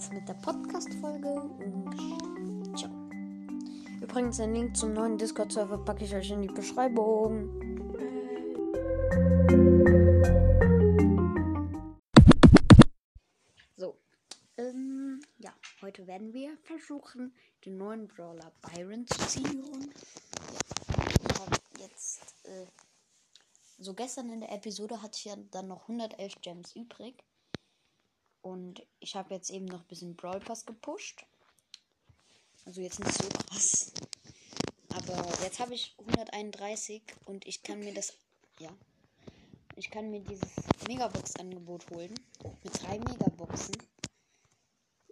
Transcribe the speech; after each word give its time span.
jetzt 0.00 0.14
mit 0.14 0.26
der 0.26 0.34
Podcast-Folge 0.34 1.28
und 1.28 2.78
ciao. 2.78 2.90
Übrigens, 4.00 4.38
den 4.38 4.54
Link 4.54 4.74
zum 4.74 4.94
neuen 4.94 5.18
Discord-Server 5.18 5.76
packe 5.76 6.04
ich 6.04 6.14
euch 6.14 6.30
in 6.30 6.40
die 6.40 6.48
Beschreibung. 6.48 7.50
So, 13.76 13.98
ähm, 14.56 15.20
ja, 15.36 15.52
heute 15.82 16.06
werden 16.06 16.32
wir 16.32 16.56
versuchen, 16.62 17.34
den 17.66 17.76
neuen 17.76 18.08
Brawler 18.08 18.52
Byron 18.62 19.06
zu 19.06 19.18
ziehen. 19.26 19.92
Ich 21.28 21.40
habe 21.40 21.56
jetzt, 21.78 22.46
äh, 22.46 22.66
so 23.78 23.92
gestern 23.92 24.30
in 24.30 24.40
der 24.40 24.52
Episode 24.52 25.02
hatte 25.02 25.18
ich 25.18 25.26
ja 25.26 25.36
dann 25.50 25.68
noch 25.68 25.82
111 25.82 26.40
Gems 26.40 26.74
übrig. 26.74 27.22
Und 28.42 28.86
ich 29.00 29.16
habe 29.16 29.34
jetzt 29.34 29.50
eben 29.50 29.66
noch 29.66 29.80
ein 29.80 29.86
bisschen 29.86 30.16
Brawl 30.16 30.40
Pass 30.40 30.64
gepusht. 30.64 31.26
Also 32.64 32.80
jetzt 32.80 33.00
nicht 33.00 33.12
so 33.12 33.28
krass. 33.28 33.92
Aber 34.90 35.28
jetzt 35.42 35.58
habe 35.60 35.74
ich 35.74 35.94
131 35.98 37.02
und 37.26 37.46
ich 37.46 37.62
kann 37.62 37.80
mir 37.80 37.92
das. 37.94 38.14
Ja. 38.58 38.70
Ich 39.76 39.90
kann 39.90 40.10
mir 40.10 40.20
dieses 40.20 40.50
Megabox-Angebot 40.88 41.90
holen. 41.90 42.14
Mit 42.62 42.82
drei 42.82 42.98
Megaboxen. 42.98 43.76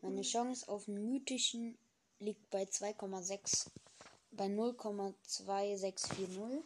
Meine 0.03 0.23
Chance 0.23 0.69
auf 0.69 0.89
einen 0.89 1.09
mythischen 1.09 1.79
liegt 2.19 2.51
bei 2.51 2.65
2,6. 2.65 3.69
Bei 4.33 4.47
0,2640. 4.47 6.63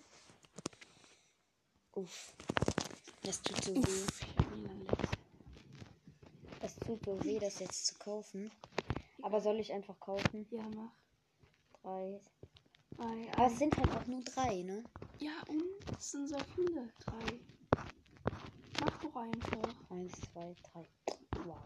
Uff. 1.94 2.32
Das 3.22 3.42
tut 3.42 3.62
so 3.64 3.74
weh. 3.74 4.06
Tut 6.92 7.06
so 7.06 7.24
weh, 7.24 7.38
das 7.38 7.58
jetzt 7.58 7.86
zu 7.86 7.94
kaufen. 7.94 8.50
Aber 9.22 9.40
soll 9.40 9.58
ich 9.60 9.72
einfach 9.72 9.98
kaufen? 9.98 10.46
Ja, 10.50 10.62
mach. 10.76 10.92
Drei. 11.80 12.20
Drei, 12.90 13.32
Aber 13.32 13.46
es 13.46 13.58
sind 13.58 13.74
halt 13.78 13.90
auch 13.92 14.06
nur 14.06 14.22
drei, 14.24 14.60
ne? 14.62 14.84
ja, 15.18 15.32
und 15.48 15.62
es 15.98 16.10
sind 16.10 16.28
so 16.28 16.36
viele. 16.54 16.92
Drei. 17.06 17.40
Mach 18.82 19.00
doch 19.00 19.16
einfach. 19.16 19.74
Eins, 19.88 20.12
zwei, 20.20 20.54
drei. 20.70 20.86
Wow. 21.46 21.56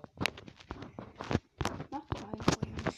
Mach 1.91 2.07
doch 2.07 2.23
einfach. 2.33 2.93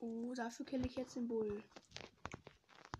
Oh, 0.00 0.34
dafür 0.34 0.66
kill 0.66 0.86
ich 0.86 0.96
jetzt 0.96 1.14
den 1.14 1.28
Bull. 1.28 1.62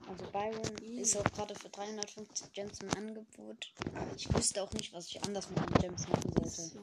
Also 0.09 0.25
Byron 0.31 0.79
ist 0.99 1.17
auch 1.17 1.25
gerade 1.25 1.55
für 1.55 1.69
350 1.69 2.53
Gems 2.53 2.81
im 2.81 2.91
Angebot. 2.97 3.73
Ich 4.17 4.33
wüsste 4.35 4.63
auch 4.63 4.73
nicht, 4.73 4.93
was 4.93 5.07
ich 5.07 5.23
anders 5.23 5.49
mit 5.51 5.59
den 5.59 5.75
Gems 5.83 6.09
machen 6.09 6.33
sollte. 6.33 6.63
So. 6.63 6.81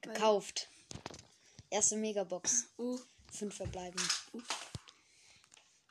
Gekauft. 0.00 0.68
Erste 1.70 1.96
Megabox. 1.96 2.66
Oh, 2.76 2.98
Fünf 3.34 3.56
verbleiben. 3.56 4.00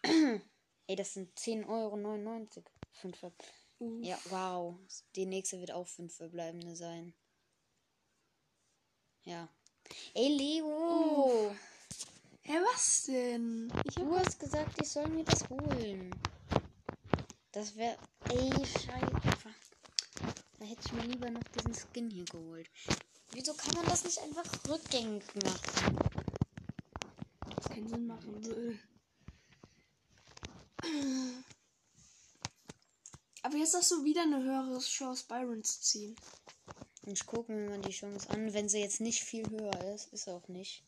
Ey, 0.88 0.96
das 0.96 1.14
sind 1.14 1.38
10,99 1.38 1.68
Euro. 1.68 2.64
Fünf 2.94 3.18
ver 3.18 3.34
oh. 3.80 4.00
Ja, 4.02 4.18
wow. 4.30 4.80
Die 5.16 5.26
nächste 5.26 5.60
wird 5.60 5.72
auch 5.72 5.88
fünf 5.88 6.16
verbleibende 6.16 6.76
sein. 6.76 7.14
Ja. 9.24 9.50
Ey, 10.14 10.30
Leo! 10.30 11.54
Hä, 12.44 12.54
was 12.74 13.04
denn? 13.08 13.68
Du 13.96 14.16
hast 14.16 14.40
gesagt, 14.40 14.82
ich 14.82 14.90
soll 14.90 15.10
mir 15.10 15.26
das 15.26 15.50
holen. 15.50 16.16
Das 17.54 17.76
wäre. 17.76 17.98
Ey, 18.30 18.52
scheiße. 18.66 19.22
Da 20.60 20.66
hätte 20.66 20.82
ich 20.86 20.92
mir 20.94 21.04
lieber 21.04 21.30
noch 21.30 21.44
diesen 21.56 21.76
Skin 21.76 22.10
hier 22.10 22.26
geholt. 22.26 22.68
Wieso 23.32 23.54
kann 23.54 23.76
man 23.76 23.86
das 23.86 24.04
nicht 24.04 24.20
einfach 24.20 24.46
rückgängig 24.68 25.24
machen? 25.36 25.98
das 27.56 27.66
keinen 27.66 27.88
Sinn 27.88 28.08
machen 28.08 28.44
will. 28.44 28.80
Aber 33.44 33.56
jetzt 33.58 33.76
hast 33.76 33.92
du 33.92 34.04
wieder 34.04 34.24
eine 34.24 34.42
höhere 34.42 34.80
Chance, 34.80 35.26
Byron 35.28 35.64
zu 35.64 35.80
ziehen. 35.82 36.16
Ich 37.06 37.26
gucke 37.26 37.52
mir 37.52 37.70
mal 37.70 37.82
die 37.82 37.92
Chance 37.92 38.30
an. 38.32 38.52
Wenn 38.54 38.68
sie 38.68 38.80
jetzt 38.80 39.00
nicht 39.00 39.22
viel 39.24 39.48
höher 39.50 39.94
ist, 39.94 40.12
ist 40.12 40.28
auch 40.28 40.48
nicht. 40.48 40.84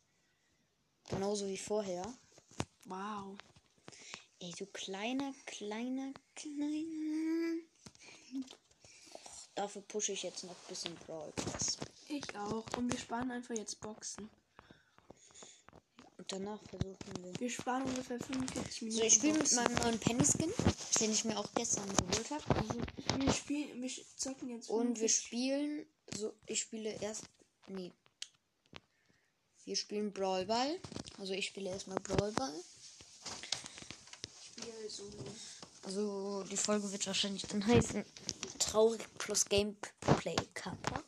Genauso 1.09 1.47
wie 1.47 1.58
vorher. 1.58 2.12
Wow. 2.86 3.38
Ey, 4.46 4.54
du 4.60 4.68
kleiner, 4.68 5.34
kleiner, 5.48 6.14
kleiner. 6.36 7.64
Och, 9.12 9.48
dafür 9.56 9.82
pushe 9.82 10.12
ich 10.12 10.22
jetzt 10.22 10.44
noch 10.44 10.52
ein 10.52 10.68
bisschen 10.70 10.96
Brawl 11.08 11.32
Pass. 11.32 11.78
Ich 12.10 12.36
auch. 12.38 12.64
Und 12.78 12.92
wir 12.92 13.00
sparen 13.00 13.32
einfach 13.32 13.56
jetzt 13.56 13.80
Boxen. 13.80 14.30
Und 16.20 16.32
danach 16.32 16.62
versuchen 16.70 17.24
wir. 17.24 17.40
Wir 17.40 17.50
sparen 17.50 17.84
ungefähr 17.86 18.20
45 18.20 18.82
Minuten. 18.84 18.98
So, 19.00 19.04
ich 19.04 19.14
spiele 19.16 19.40
mit 19.40 19.52
meinem 19.54 19.76
neuen 19.78 20.00
Penny-Skin, 20.00 20.54
den 21.00 21.12
ich 21.12 21.26
mir 21.26 21.40
auch 21.40 21.52
gestern 21.56 21.90
geholt 21.96 22.30
habe. 22.30 22.56
Also, 22.56 22.82
wir 23.18 23.34
spielen, 23.34 23.82
wir 23.82 23.92
zocken 24.16 24.50
jetzt. 24.50 24.70
Und 24.70 25.00
wir 25.00 25.10
45 25.10 25.26
spielen. 25.26 25.86
So, 26.16 26.36
ich 26.46 26.62
spiele 26.62 27.02
erst. 27.02 27.24
Nee. 27.68 27.92
Wir 29.64 29.76
spielen 29.76 30.14
Brawlball. 30.14 30.80
Also 31.18 31.34
ich 31.34 31.48
spiele 31.48 31.72
erstmal 31.72 31.98
Brawlball. 31.98 32.54
Also 35.84 36.44
die 36.44 36.57
Folge 36.57 36.91
wird 36.91 37.07
wahrscheinlich 37.07 37.41
dann 37.44 37.66
heißen 37.66 38.06
Traurig 38.59 39.01
plus 39.18 39.46
Gameplay 39.46 40.35
Kappa. 40.53 41.03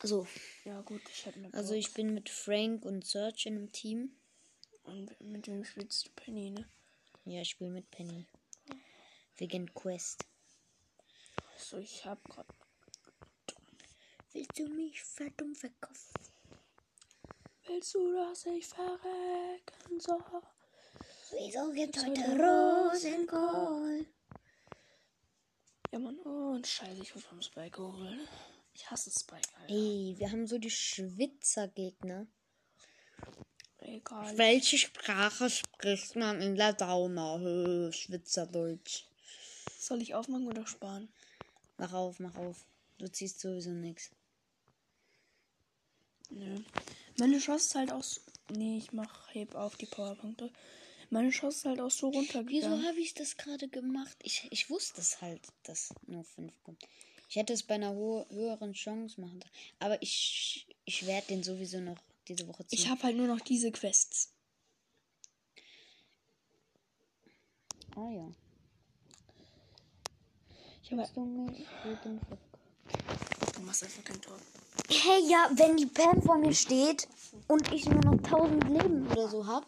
Also, 0.00 0.26
Ja, 0.64 0.80
gut, 0.80 1.02
ich 1.08 1.24
hätte 1.24 1.38
eine. 1.38 1.54
also 1.54 1.74
ich 1.74 1.94
bin 1.94 2.14
mit 2.14 2.28
Frank 2.28 2.84
und 2.84 3.06
Search 3.06 3.46
in 3.46 3.56
einem 3.56 3.70
Team. 3.70 4.16
Und 4.82 5.20
mit 5.20 5.46
wem 5.46 5.64
spielst 5.64 6.06
du 6.06 6.10
Penny, 6.16 6.50
ne? 6.50 6.68
Ja, 7.24 7.42
ich 7.42 7.50
spiele 7.50 7.70
mit 7.70 7.88
Penny. 7.92 8.26
Wegen 9.36 9.72
Quest. 9.72 10.24
So, 11.56 11.78
ich 11.78 12.04
hab 12.04 12.22
grad. 12.24 12.46
Willst 14.32 14.58
du 14.58 14.66
mich 14.66 15.00
verdammt 15.00 15.58
verkaufen? 15.58 16.12
Willst 17.66 17.94
du, 17.94 18.12
dass 18.14 18.46
ich 18.46 18.66
verrecken 18.66 20.00
soll? 20.00 20.42
Wieso 21.32 21.72
gibt 21.72 21.96
Soll 21.96 22.10
heute 22.10 22.20
Rosenkohl? 22.42 24.06
Ja, 25.92 25.98
Mann. 25.98 26.18
Oh, 26.24 26.52
und 26.54 26.66
scheiße, 26.66 27.02
ich 27.02 27.14
wurde 27.14 27.26
vom 27.26 27.42
Spike 27.42 27.70
geholt. 27.70 28.28
Ich 28.74 28.90
hasse 28.90 29.10
Spike, 29.10 29.48
Alter. 29.60 29.72
Ey, 29.74 30.14
wir 30.18 30.30
haben 30.30 30.46
so 30.46 30.58
die 30.58 30.70
Schwitzergegner. 30.70 32.26
Egal. 33.78 34.38
Welche 34.38 34.78
Sprache 34.78 35.50
spricht 35.50 36.16
man 36.16 36.40
in 36.40 36.54
der 36.56 36.76
Sauna? 36.78 37.38
Hö, 37.38 37.90
Schwitzerdeutsch. 37.92 39.04
Soll 39.78 40.00
ich 40.02 40.14
aufmachen 40.14 40.46
oder 40.46 40.66
sparen? 40.66 41.12
Mach 41.78 41.92
auf, 41.92 42.20
mach 42.20 42.36
auf. 42.36 42.64
Du 42.98 43.08
ziehst 43.10 43.40
sowieso 43.40 43.70
nichts. 43.70 44.10
Nö. 46.30 46.60
Meine 47.18 47.38
Chance 47.38 47.66
ist 47.66 47.74
halt 47.74 47.92
auch. 47.92 48.02
so- 48.02 48.20
Nee, 48.50 48.78
ich 48.78 48.92
mach 48.92 49.34
heb 49.34 49.54
auf 49.54 49.76
die 49.76 49.86
Powerpunkte. 49.86 50.50
Meine 51.12 51.28
Chance 51.28 51.58
ist 51.58 51.64
halt 51.66 51.80
auch 51.80 51.90
so 51.90 52.08
Wieso 52.08 52.20
runtergegangen. 52.20 52.86
habe 52.86 52.98
ich 52.98 53.12
das 53.12 53.36
gerade 53.36 53.68
gemacht? 53.68 54.16
Ich, 54.22 54.48
ich 54.50 54.70
wusste 54.70 55.02
es 55.02 55.20
halt, 55.20 55.42
dass 55.64 55.92
nur 56.06 56.24
5 56.24 56.50
kommt. 56.62 56.82
Ich 57.28 57.36
hätte 57.36 57.52
es 57.52 57.62
bei 57.62 57.74
einer 57.74 57.92
höheren 57.94 58.72
Chance 58.72 59.20
machen 59.20 59.42
sollen. 59.42 59.52
Aber 59.78 60.00
ich, 60.00 60.66
ich 60.86 61.06
werde 61.06 61.26
den 61.26 61.42
sowieso 61.42 61.80
noch 61.80 61.98
diese 62.28 62.48
Woche 62.48 62.66
ziehen. 62.66 62.78
Ich 62.78 62.88
habe 62.88 63.02
halt 63.02 63.16
nur 63.18 63.26
noch 63.26 63.40
diese 63.40 63.70
Quests. 63.70 64.32
Ah 67.94 68.10
ja. 68.10 68.32
Ich 70.82 70.92
habe 70.92 71.06
du 73.54 73.60
machst 73.60 73.84
einfach 73.84 74.04
kein 74.04 74.20
Tor. 74.22 74.38
Hey, 74.88 75.28
ja, 75.28 75.50
wenn 75.56 75.76
die 75.76 75.84
Pam 75.84 76.22
vor 76.22 76.38
mir 76.38 76.54
steht 76.54 77.06
und 77.48 77.70
ich 77.70 77.84
nur 77.84 78.02
noch 78.02 78.12
1000 78.12 78.64
Leben 78.64 79.06
oder 79.08 79.28
so 79.28 79.46
hab. 79.46 79.66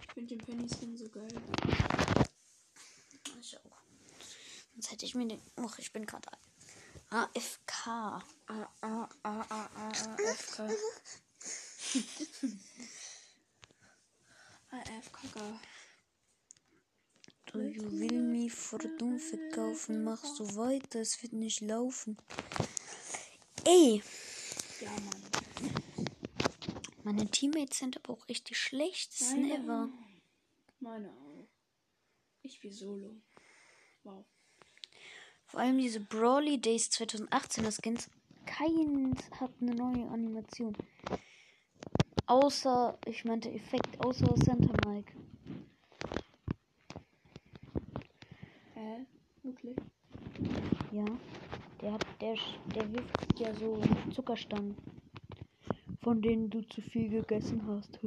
Ich 0.00 0.14
finde 0.14 0.21
den 0.32 0.38
Penny 0.46 0.68
Skin 0.68 0.96
so 0.96 1.08
geil. 1.08 1.28
Ich 3.40 3.58
auch. 3.58 3.78
Sonst 4.72 4.90
hätte 4.90 5.04
ich 5.04 5.14
mir 5.14 5.26
den. 5.28 5.40
Och, 5.56 5.78
ich 5.78 5.92
bin 5.92 6.06
gerade 6.06 6.28
AFK. 7.10 7.86
A, 7.86 8.22
A, 8.46 8.68
A, 8.80 9.08
A, 9.22 9.40
A, 9.50 9.68
A, 9.74 9.90
F, 10.18 10.56
K. 10.56 10.64
A, 14.70 14.78
F, 14.98 15.12
K, 15.12 15.18
K. 15.34 15.40
Du 17.46 17.58
will 17.58 18.22
mich 18.22 18.52
vor 18.54 18.78
dumm 18.78 19.18
verkaufen, 19.18 20.02
machst 20.04 20.38
du 20.40 20.56
weiter, 20.56 21.00
es 21.00 21.22
wird 21.22 21.34
nicht 21.34 21.60
laufen. 21.60 22.16
Ey, 23.66 24.02
Ja, 24.80 24.90
Mann. 24.90 25.22
meine 27.04 27.30
Teammates 27.30 27.78
sind 27.78 27.98
aber 27.98 28.14
auch 28.14 28.26
richtig 28.28 28.56
schlecht. 28.56 29.12
Das 29.20 29.28
ist 29.28 29.36
never. 29.36 29.90
Meine 30.82 31.10
auch. 31.10 31.48
Ich 32.42 32.60
wie 32.64 32.72
Solo. 32.72 33.14
Wow. 34.02 34.24
Vor 35.44 35.60
allem 35.60 35.78
diese 35.78 36.00
Brawly 36.00 36.60
Days 36.60 36.90
2018er 36.90 37.70
Skins 37.80 38.10
keins 38.46 39.30
hat 39.38 39.52
eine 39.60 39.76
neue 39.76 40.08
Animation. 40.08 40.76
Außer, 42.26 42.98
ich 43.06 43.24
meinte 43.24 43.52
Effekt, 43.52 44.04
außer 44.04 44.34
Santa 44.44 44.74
Mike. 44.88 45.12
Hä? 48.74 49.06
Wirklich? 49.44 49.76
Ja. 50.90 51.04
Der 51.80 51.92
hat, 51.92 52.06
der, 52.20 52.36
der 52.74 52.92
wirft 52.92 53.38
ja 53.38 53.54
so 53.54 53.80
Zuckerstangen. 54.12 54.76
Von 56.00 56.20
denen 56.20 56.50
du 56.50 56.62
zu 56.62 56.82
viel 56.82 57.08
gegessen 57.08 57.64
hast. 57.68 58.00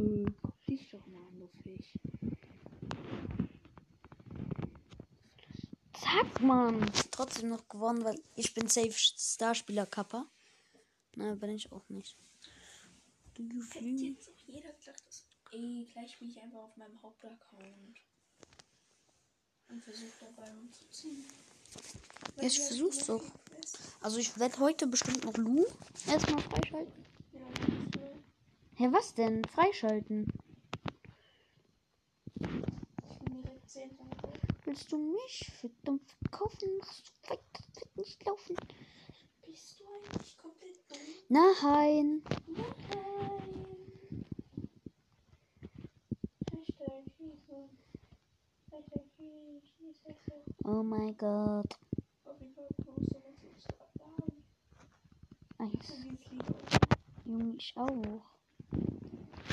Siehst 0.66 0.92
du 0.92 1.00
Fisch. 1.64 1.94
Zack, 5.94 6.24
Mann. 6.42 6.92
Trotzdem 7.12 7.50
noch 7.50 7.68
gewonnen, 7.68 8.04
weil 8.04 8.22
ich 8.36 8.54
bin 8.54 8.68
safe 8.68 8.92
Starspieler 8.92 9.86
Kappa. 9.86 10.26
Nein, 11.16 11.40
bin 11.40 11.52
ich 11.52 11.72
auch 11.72 11.88
nicht. 11.90 12.18
Du 13.34 13.44
jetzt 13.44 14.30
auch 14.30 14.48
jeder 14.48 14.72
gesagt, 14.74 15.04
dass. 15.08 15.26
Ey, 15.52 15.88
gleich 15.92 16.14
spiele 16.14 16.32
ich 16.32 16.42
einfach 16.42 16.60
auf 16.60 16.76
meinem 16.78 17.02
Hauptaccount. 17.02 17.98
Und 19.70 19.84
versuche 19.84 20.12
dabei 20.20 20.52
umzuziehen. 20.52 21.26
Ja, 22.38 22.44
ich 22.44 22.60
versuch's 22.60 23.06
doch. 23.06 23.24
Also 24.02 24.18
ich 24.20 24.38
werde 24.38 24.60
heute 24.60 24.88
bestimmt 24.88 25.24
noch 25.24 25.38
Lu 25.38 25.66
erstmal 26.08 26.42
freischalten. 26.42 27.06
Ja. 27.34 27.42
Hä, 28.76 28.88
was 28.92 29.14
denn? 29.14 29.44
Freischalten? 29.46 30.32
Ich 32.36 33.20
bin 33.20 33.42
direkt 33.42 33.70
10 33.70 33.98
Tage. 33.98 34.05
Willst 34.66 34.92
du 34.92 34.98
mich 34.98 35.52
verdammt 35.60 36.10
verkaufen? 36.24 36.78
Machst 36.80 37.08
du 37.08 37.30
weiter? 37.30 37.44
Das 37.54 37.76
wird 37.76 37.98
nicht 37.98 38.26
laufen. 38.26 38.56
Bist 39.46 39.80
du 39.80 39.84
eigentlich 39.86 40.38
komplett 40.40 40.80
dumm? 40.90 41.00
Nein. 41.30 42.24
Nein. 42.48 43.66
Oh 50.64 50.82
mein 50.82 51.16
Gott. 51.16 51.78
Eis. 55.60 56.06
Junge, 57.24 57.56
ich 57.58 57.78
auch. 57.78 58.02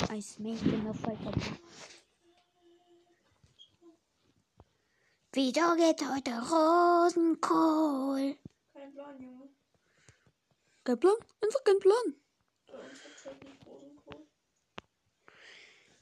Eismädchen 0.09 0.87
auf 0.89 1.03
weiter. 1.03 1.33
Wieder 5.35 5.77
geht 5.77 6.03
heute 6.03 6.31
Rosenkohl. 6.31 8.37
Kein 8.75 8.93
Plan, 8.93 9.19
Junge. 9.19 9.49
Kein 10.85 11.01
Plan? 11.01 11.15
Einfach 11.41 11.65
kein 11.65 11.79
Plan. 11.79 12.15
Halt. 12.71 13.01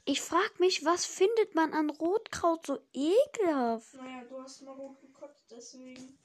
Ich 0.03 0.19
frag 0.19 0.59
mich, 0.59 0.83
was 0.83 1.05
findet 1.05 1.55
man 1.55 1.73
an 1.73 1.89
Rotkraut 1.89 2.65
so 2.65 2.79
ekelhaft? 2.91 3.93
Naja, 3.93 4.25
du 4.27 4.41
hast 4.41 4.63
mal 4.63 4.73
rot 4.73 4.99
gekotzt, 4.99 5.45
deswegen. 5.49 6.19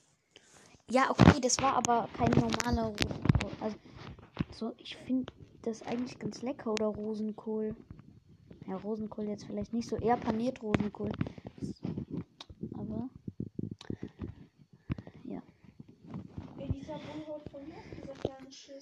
Ja, 0.90 1.10
okay, 1.10 1.40
das 1.40 1.60
war 1.60 1.74
aber 1.74 2.08
kein 2.16 2.30
normaler 2.30 2.86
Rosenkohl. 2.86 3.50
Also, 3.60 3.76
so, 4.52 4.74
ich 4.78 4.96
finde 4.96 5.32
das 5.62 5.82
eigentlich 5.82 6.18
ganz 6.18 6.42
lecker 6.42 6.72
oder 6.72 6.86
Rosenkohl. 6.86 7.76
Ja, 8.66 8.76
Rosenkohl 8.76 9.28
jetzt 9.28 9.44
vielleicht 9.44 9.72
nicht 9.72 9.88
so, 9.88 9.96
eher 9.96 10.16
paniert 10.16 10.62
Rosenkohl. 10.62 11.12
Aber, 12.72 13.10
ja. 15.24 15.42
Ey, 16.58 16.68
dieser 16.70 16.98
Bullhaut 16.98 17.48
von 17.50 17.68
mir, 17.68 17.76
dieser 18.00 18.14
kleine 18.14 18.52
Schisser. 18.52 18.75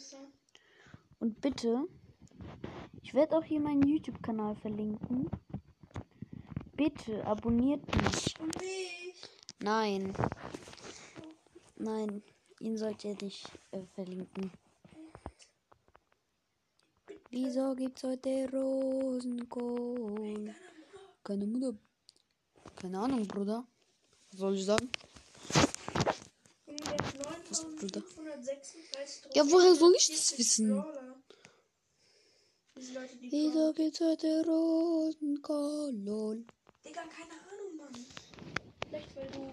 Und 1.20 1.40
bitte, 1.40 1.86
ich 3.02 3.14
werde 3.14 3.36
auch 3.36 3.44
hier 3.44 3.60
meinen 3.60 3.86
YouTube-Kanal 3.86 4.56
verlinken. 4.56 5.30
Bitte 6.76 7.24
abonniert 7.26 7.82
mich. 8.02 8.34
Nein. 9.60 10.12
Nein, 11.76 12.22
ihn 12.60 12.76
sollt 12.76 13.04
ihr 13.04 13.16
nicht 13.20 13.48
äh, 13.70 13.82
verlinken. 13.94 14.50
Wieso 17.30 17.74
gibt's 17.74 18.04
heute 18.04 18.48
Rosenkohl? 18.52 20.54
Keine 21.24 21.46
Mutter. 21.46 21.74
Keine 22.76 23.00
Ahnung, 23.00 23.26
Bruder. 23.26 23.64
Was 24.30 24.40
soll 24.40 24.54
ich 24.54 24.64
sagen? 24.64 24.88
Hat 26.94 27.76
Bruder? 27.76 28.00
9536 28.00 29.34
Ja, 29.34 29.50
woher 29.50 29.74
soll 29.74 29.94
ich 29.96 30.06
das 30.08 30.30
40 30.30 30.38
wissen? 30.38 30.84
Wieso 33.20 33.72
gibt's 33.72 34.00
heute 34.00 34.44
Rosenkohl? 34.46 35.92
Lol. 35.94 36.44
Digga, 36.84 37.02
keine 37.02 37.32
Ahnung, 37.32 37.76
Mann. 37.76 38.06
Vielleicht, 38.86 39.16
weil 39.16 39.30
du. 39.30 39.52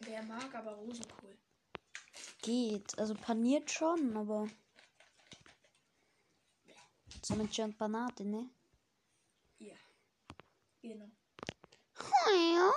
Wer 0.00 0.22
mag 0.22 0.54
aber 0.54 0.72
Rosenkohl? 0.72 1.36
Geht. 2.42 2.98
Also 2.98 3.14
paniert 3.14 3.70
schon, 3.70 4.16
aber. 4.16 4.48
So 7.22 7.34
mit 7.36 7.56
John 7.56 7.72
Panate, 7.74 8.24
ne? 8.24 8.48
Ja. 9.58 9.74
Genau. 10.82 11.10
Ja. 12.26 12.72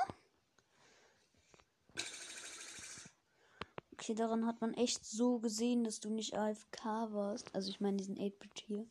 Okay, 4.07 4.15
daran 4.15 4.45
hat 4.45 4.61
man 4.61 4.73
echt 4.75 5.05
so 5.05 5.39
gesehen, 5.39 5.83
dass 5.83 5.99
du 5.99 6.09
nicht 6.09 6.33
AFK 6.33 7.11
warst. 7.11 7.53
Also 7.53 7.69
ich 7.69 7.81
meine 7.81 7.97
diesen 7.97 8.15
8-Bit 8.15 8.63
hier. 8.65 8.87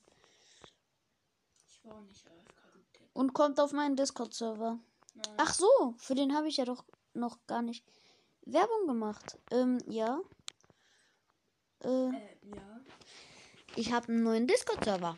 Ich 1.66 1.82
war 1.86 2.02
nicht 2.02 2.26
AFK. 2.26 3.00
Und 3.14 3.32
kommt 3.32 3.58
auf 3.58 3.72
meinen 3.72 3.96
Discord-Server. 3.96 4.78
Ach 5.38 5.54
so, 5.54 5.94
für 5.96 6.14
den 6.14 6.36
habe 6.36 6.48
ich 6.48 6.58
ja 6.58 6.66
doch 6.66 6.84
noch 7.14 7.38
gar 7.46 7.62
nicht 7.62 7.82
Werbung 8.42 8.86
gemacht. 8.86 9.38
Ähm, 9.50 9.78
ja. 9.88 10.20
Äh, 11.82 12.08
Äh, 12.08 12.36
ja. 12.54 12.80
ich 13.74 13.92
habe 13.92 14.08
einen 14.08 14.22
neuen 14.22 14.46
Discord-Server. 14.46 15.16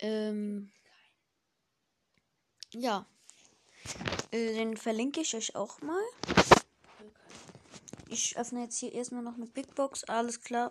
Ähm, 0.00 0.70
ja. 2.74 3.06
Äh, 4.30 4.56
den 4.56 4.76
verlinke 4.76 5.22
ich 5.22 5.34
euch 5.34 5.56
auch 5.56 5.80
mal. 5.80 6.04
Ich 8.14 8.36
öffne 8.36 8.62
jetzt 8.62 8.78
hier 8.78 8.92
erstmal 8.92 9.24
noch 9.24 9.34
eine 9.34 9.46
Big 9.46 9.74
Box. 9.74 10.04
Alles 10.04 10.40
klar. 10.40 10.70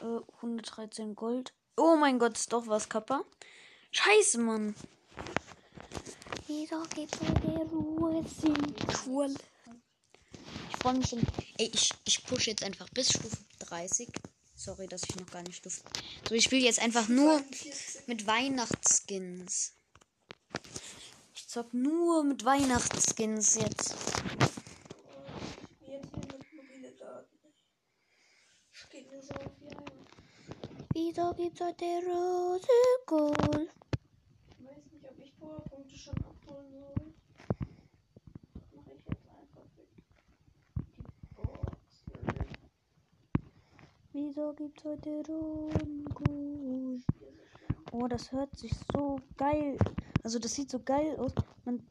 Äh, 0.00 0.20
113 0.36 1.14
Gold. 1.14 1.52
Oh 1.76 1.94
mein 1.94 2.18
Gott, 2.18 2.38
ist 2.38 2.54
doch 2.54 2.68
was, 2.68 2.88
Kappa. 2.88 3.22
Scheiße, 3.90 4.38
Mann. 4.38 4.74
Wieso 6.46 6.82
gibt's 6.94 7.20
eine 7.20 7.66
Ruhe? 7.66 8.24
Cool. 9.04 9.34
Ich 10.70 10.76
freue 10.78 10.94
mich 10.94 11.08
schon. 11.10 11.20
Ey, 11.58 11.70
ich, 11.74 11.92
ich 12.06 12.24
push 12.24 12.46
jetzt 12.46 12.64
einfach 12.64 12.88
bis 12.88 13.10
Stufe 13.10 13.36
30. 13.58 14.08
Sorry, 14.56 14.88
dass 14.88 15.02
ich 15.02 15.16
noch 15.16 15.30
gar 15.30 15.42
nicht 15.42 15.56
Stufe. 15.56 15.82
So, 16.26 16.34
ich 16.34 16.44
spiele 16.44 16.64
jetzt 16.64 16.80
einfach 16.80 17.08
nur 17.08 17.42
mit 18.06 18.26
Weihnachtsskins. 18.26 19.74
Ich 21.34 21.46
zock 21.46 21.74
nur 21.74 22.24
mit 22.24 22.42
Weihnachtsskins. 22.46 23.56
Jetzt 23.56 23.94
hier 25.88 26.00
mit 26.00 26.52
mobile 26.52 26.92
Daten. 26.92 27.38
Es 28.72 28.88
geht 28.90 29.10
mir 29.10 29.17
so 29.17 29.17
auf 29.17 29.17
die 29.17 29.17
Eier. 29.17 29.17
Wieso 30.94 31.34
gibt's 31.34 31.60
heute 31.60 31.84
Rose 32.06 32.66
Gold? 33.06 33.70
Ich 34.58 34.66
weiß 34.66 34.90
nicht, 34.90 35.04
ob 35.04 35.18
ich 35.18 35.36
Powerpunkte 35.38 35.96
schon 35.98 36.14
abholen 36.16 36.72
soll. 36.72 37.12
Mache 38.74 38.92
ich 38.94 39.04
jetzt 39.06 39.28
einfach 39.28 39.66
weg. 39.76 39.88
Die 40.96 41.02
Box. 41.36 42.04
Wieso 44.12 44.52
gibt's 44.54 44.84
heute 44.84 45.22
Rosenkohl? 45.28 47.00
Oh, 47.92 48.08
das 48.08 48.32
hört 48.32 48.56
sich 48.56 48.72
so 48.92 49.20
geil. 49.36 49.76
Also 50.22 50.38
das 50.38 50.54
sieht 50.54 50.70
so 50.70 50.78
geil 50.80 51.16
aus. 51.18 51.32
Man, 51.64 51.86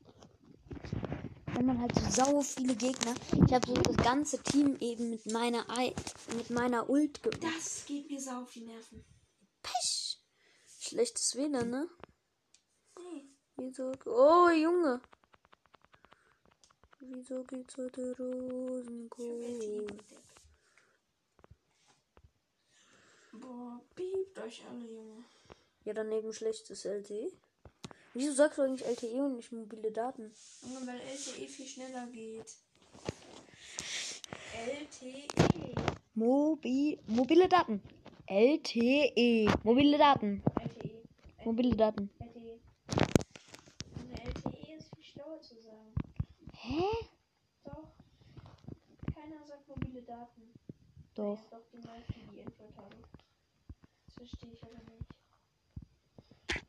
wenn 1.58 1.66
man 1.66 1.82
halt 1.82 1.96
so 1.96 2.10
sau 2.12 2.42
viele 2.42 2.76
Gegner. 2.76 3.16
Ich 3.32 3.52
habe 3.54 3.66
so 3.66 3.74
das 3.74 3.98
ganze 3.98 4.38
Team 4.44 4.78
eben 4.80 5.10
mit 5.10 5.26
meiner 5.32 5.68
Ei, 5.70 5.96
mit 6.36 6.52
meiner 6.52 6.88
Ult 6.88 7.24
ge 7.24 7.32
Das 7.40 7.84
geht 7.88 8.10
mir 8.12 8.22
sau 8.22 8.44
die 8.54 8.62
Nerven. 8.62 9.04
Pech. 9.64 10.20
Schlechtes 10.80 11.36
WLAN, 11.36 11.70
ne? 11.70 11.90
Nee. 13.00 13.26
Wieso? 13.56 13.92
Oh, 14.06 14.50
Junge. 14.50 15.02
Wieso 17.00 17.44
gibt's 17.44 17.76
heute 17.78 18.16
Rosenkohl? 18.20 19.88
Boah, 23.32 23.82
piept 23.96 24.40
euch 24.40 24.64
alle, 24.70 24.86
Junge. 24.86 25.26
Ja, 25.86 25.94
daneben 25.94 26.32
schlechtes 26.32 26.86
LTE. 26.86 27.32
Wieso 28.18 28.34
sagst 28.34 28.58
du 28.58 28.64
eigentlich 28.64 28.84
LTE 28.84 29.24
und 29.24 29.36
nicht 29.36 29.52
mobile 29.52 29.92
Daten? 29.92 30.34
Junge, 30.64 30.88
weil 30.88 31.00
LTE 31.02 31.48
viel 31.48 31.68
schneller 31.68 32.08
geht. 32.08 32.52
LTE. 34.56 35.76
Mobi 36.16 36.98
mobile 37.06 37.48
Daten. 37.48 37.80
LTE. 38.26 39.54
Mobile 39.64 40.00
Daten. 40.00 40.42
LTE. 40.60 41.04
Mobile 41.46 41.76
Daten. 41.76 42.10
LTE. 42.20 42.60
LTE 44.26 44.74
ist 44.76 44.96
viel 44.96 45.04
schlauer 45.04 45.40
zu 45.40 45.56
sagen. 45.62 45.94
Hä? 46.54 46.86
Doch. 47.66 47.94
Keiner 49.14 49.46
sagt 49.46 49.68
mobile 49.68 50.02
Daten. 50.02 50.42
Doch. 51.14 51.40
Ja, 51.52 51.60
doch 51.60 51.70
die 51.72 51.88
meisten, 51.88 52.28
die 52.34 52.42
Android 52.42 52.78
haben. 52.78 53.04
Das 54.08 54.16
verstehe 54.16 54.54
ich 54.54 54.64
aber 54.64 54.74
nicht. 54.74 55.07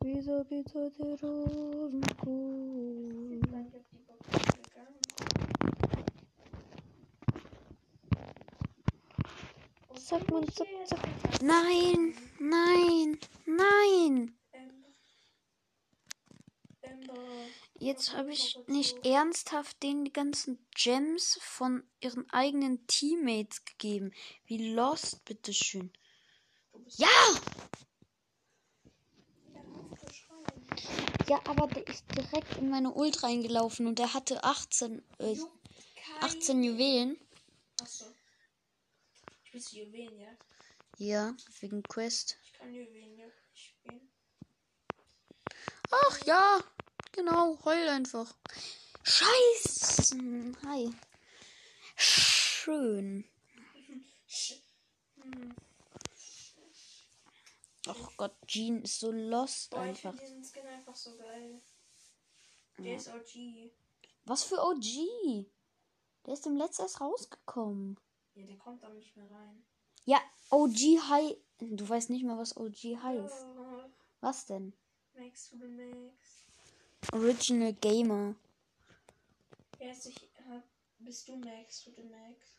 Wieso 0.01 0.45
geht's 0.45 0.73
heute 0.75 1.03
Rosenkohl? 1.23 3.41
Zack, 9.97 10.31
man, 10.31 10.47
zack, 10.53 10.69
zack. 10.87 11.01
Nein, 11.43 12.15
nein, 12.39 13.19
nein. 13.45 14.39
Jetzt 17.81 18.13
habe 18.15 18.33
ich 18.33 18.59
nicht 18.67 19.07
ernsthaft 19.07 19.83
denen 19.83 20.05
die 20.05 20.13
ganzen 20.13 20.65
Gems 20.75 21.39
von 21.41 21.85
ihren 22.01 22.29
eigenen 22.31 22.87
Teammates 22.87 23.65
gegeben. 23.65 24.13
Wie 24.47 24.73
lost, 24.73 25.25
bitteschön. 25.25 25.93
Ja! 26.87 27.09
Ja, 31.29 31.41
aber 31.47 31.67
der 31.69 31.87
ist 31.87 32.05
direkt 32.17 32.57
in 32.57 32.71
meine 32.71 32.93
Ult 32.93 33.23
reingelaufen 33.23 33.87
und 33.87 33.99
der 33.99 34.15
hatte 34.15 34.43
18, 34.45 35.03
äh, 35.19 35.33
Juckt 35.33 35.53
keinen. 36.21 36.25
18 36.25 36.63
Juwelen. 36.65 37.17
Achso. 37.81 38.07
Spielst 39.45 39.73
du 39.73 39.77
Juwelen, 39.79 40.19
ja? 40.19 40.31
Ja, 40.99 41.37
wegen 41.61 41.83
Quest. 41.83 42.39
Ich 42.45 42.53
kann 42.55 42.73
Juwelen 42.75 43.17
ja 43.19 43.27
spielen. 43.55 44.09
Ach 45.91 46.19
ja, 46.25 46.61
genau, 47.13 47.59
heul 47.65 47.89
einfach. 47.89 48.35
Scheiße. 49.05 50.53
Hi. 50.67 50.91
Schön. 51.97 53.25
Sch- 54.29 54.61
Hm. 55.23 55.55
Ach 57.89 58.13
Gott, 58.17 58.35
Jean 58.47 58.83
ist 58.83 59.01
so 59.01 59.11
lost 59.11 59.71
Boah, 59.71 59.85
ich 59.85 60.07
einfach. 60.07 60.19
diesen 60.21 60.45
Skin 60.45 60.67
einfach 60.67 60.95
so 60.95 61.17
geil. 61.17 61.61
Der 62.79 62.97
ist 62.97 63.09
OG. 63.09 63.71
Was 64.25 64.45
für 64.45 64.63
OG? 64.63 65.47
Der 66.27 66.35
ist 66.35 66.47
im 66.47 66.57
letzten 66.57 66.83
erst 66.83 67.01
rausgekommen. 67.01 67.99
Ja, 68.35 68.47
der 68.47 68.57
kommt 68.57 68.83
da 68.83 68.89
nicht 68.91 69.17
mehr 69.17 69.31
rein. 69.31 69.65
Ja, 70.05 70.21
OG 70.51 70.77
High. 71.09 71.37
Du 71.61 71.89
weißt 71.89 72.11
nicht 72.11 72.25
mal, 72.25 72.39
was 72.39 72.57
OG 72.57 73.03
heißt. 73.03 73.47
Oh, 73.59 73.83
Was 74.21 74.47
denn? 74.47 74.73
Max 75.15 75.53
Max. 75.53 76.45
Original 77.13 77.73
Gamer. 77.75 78.35
Ist 79.81 80.07
ich? 80.07 80.23
Äh, 80.23 80.61
bist 81.01 81.29
du 81.29 81.37
Max 81.37 81.85
to 81.85 81.91
the 81.97 82.03
Max? 82.05 82.59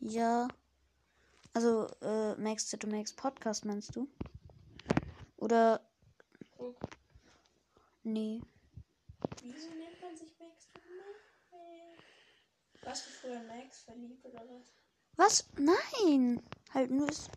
Ja. 0.00 0.48
Also, 1.54 1.88
äh, 2.02 2.34
Max 2.36 2.66
to 2.68 2.86
Max 2.86 3.12
Podcast 3.12 3.64
meinst 3.64 3.94
du? 3.96 4.08
Oder. 5.36 5.80
Guck. 6.56 6.76
Nee. 8.04 8.40
Wieso 9.42 9.68
nennt 9.70 10.00
man 10.00 10.16
sich 10.16 10.32
Max 10.38 10.68
to 10.72 10.80
Max? 10.96 12.02
Warst 12.82 13.06
du 13.06 13.10
früher 13.10 13.42
Max 13.44 13.82
verliebt 13.82 14.24
oder 14.24 14.42
was? 14.48 14.72
Was? 15.16 15.48
Nein! 15.58 16.42
Halt 16.72 16.90
nur. 16.90 17.08
ist- 17.08 17.30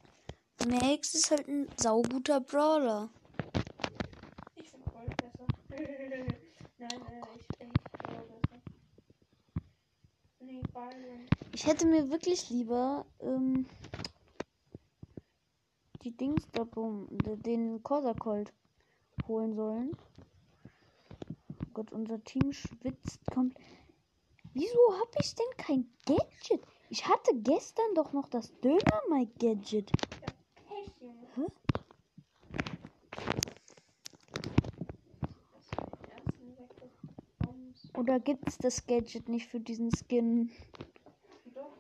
Max 0.68 1.16
ist 1.16 1.32
halt 1.32 1.48
ein 1.48 1.68
sauguter 1.78 2.40
Brawler. 2.40 3.10
Ich 4.56 4.70
finde 4.70 4.90
Gold 4.92 5.18
besser. 5.18 5.48
Nein, 6.78 7.02
äh, 7.08 7.22
ich 7.40 7.58
finde 7.58 7.74
Gold 8.06 8.28
besser. 8.28 8.62
Nee, 10.40 10.41
Byron. 10.41 10.41
Ich 11.54 11.66
hätte 11.66 11.86
mir 11.86 12.10
wirklich 12.10 12.50
lieber 12.50 13.06
ähm, 13.20 13.66
die 16.04 16.16
Dings 16.16 16.48
da 16.52 16.66
den 17.46 17.84
Corsacolt 17.84 18.52
holen 19.28 19.54
sollen. 19.54 19.98
Oh 21.60 21.66
Gott, 21.74 21.92
unser 21.92 22.24
Team 22.24 22.52
schwitzt 22.52 23.20
komplett. 23.32 23.66
Wieso 24.54 24.94
habe 25.00 25.12
ich 25.22 25.34
denn 25.36 25.58
kein 25.58 25.90
Gadget? 26.06 26.66
Ich 26.90 27.08
hatte 27.08 27.32
gestern 27.36 27.96
doch 27.96 28.12
noch 28.12 28.28
das 28.28 28.52
Döner-Mike-Gadget. 28.60 29.92
Pech, 30.68 30.92
Junge. 31.00 31.28
Hä? 31.36 31.46
Das 35.54 35.64
ist 35.64 35.78
mein 35.80 36.02
ersten 36.10 36.58
Weggebombt. 36.58 37.80
Oder 37.98 38.20
gibt 38.20 38.48
es 38.48 38.58
das 38.58 38.86
Gadget 38.88 39.28
nicht 39.28 39.48
für 39.48 39.60
diesen 39.60 39.92
Skin? 39.92 40.50
Doch. 41.54 41.78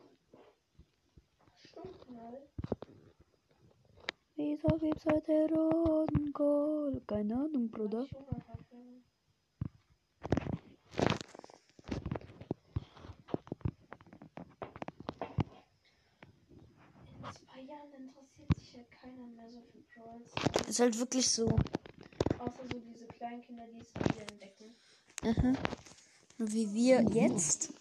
Stimmt 1.56 2.12
mal. 2.12 2.42
Wieso 4.36 4.68
gibt's 4.78 5.06
heute 5.06 5.48
Rosenkohl? 5.54 7.02
Keine 7.08 7.36
Ahnung, 7.36 7.70
Bruder. 7.72 8.04
Ich 8.04 8.12
Hunger 8.14 8.44
hab, 8.48 8.60
Junge. 8.72 9.02
In 17.18 17.32
zwei 17.32 17.62
Jahren 17.62 17.94
interessiert 17.94 18.58
sich 18.58 18.74
ja 18.74 18.84
keiner 19.02 19.28
mehr 19.28 19.50
so 19.52 19.62
für 19.62 19.80
Brawls. 19.96 20.68
Ist 20.68 20.80
halt 20.80 20.98
wirklich 21.00 21.30
so. 21.30 21.48
Außer 22.40 22.64
so 22.72 22.80
diese 22.80 23.06
kleinen 23.08 23.42
Kinder, 23.42 23.66
die 23.68 23.80
es 23.80 23.94
wieder 23.94 24.22
entdecken. 24.22 24.76
Mhm. 25.24 25.58
Wie 26.44 26.74
wir 26.74 27.04
jetzt. 27.14 27.72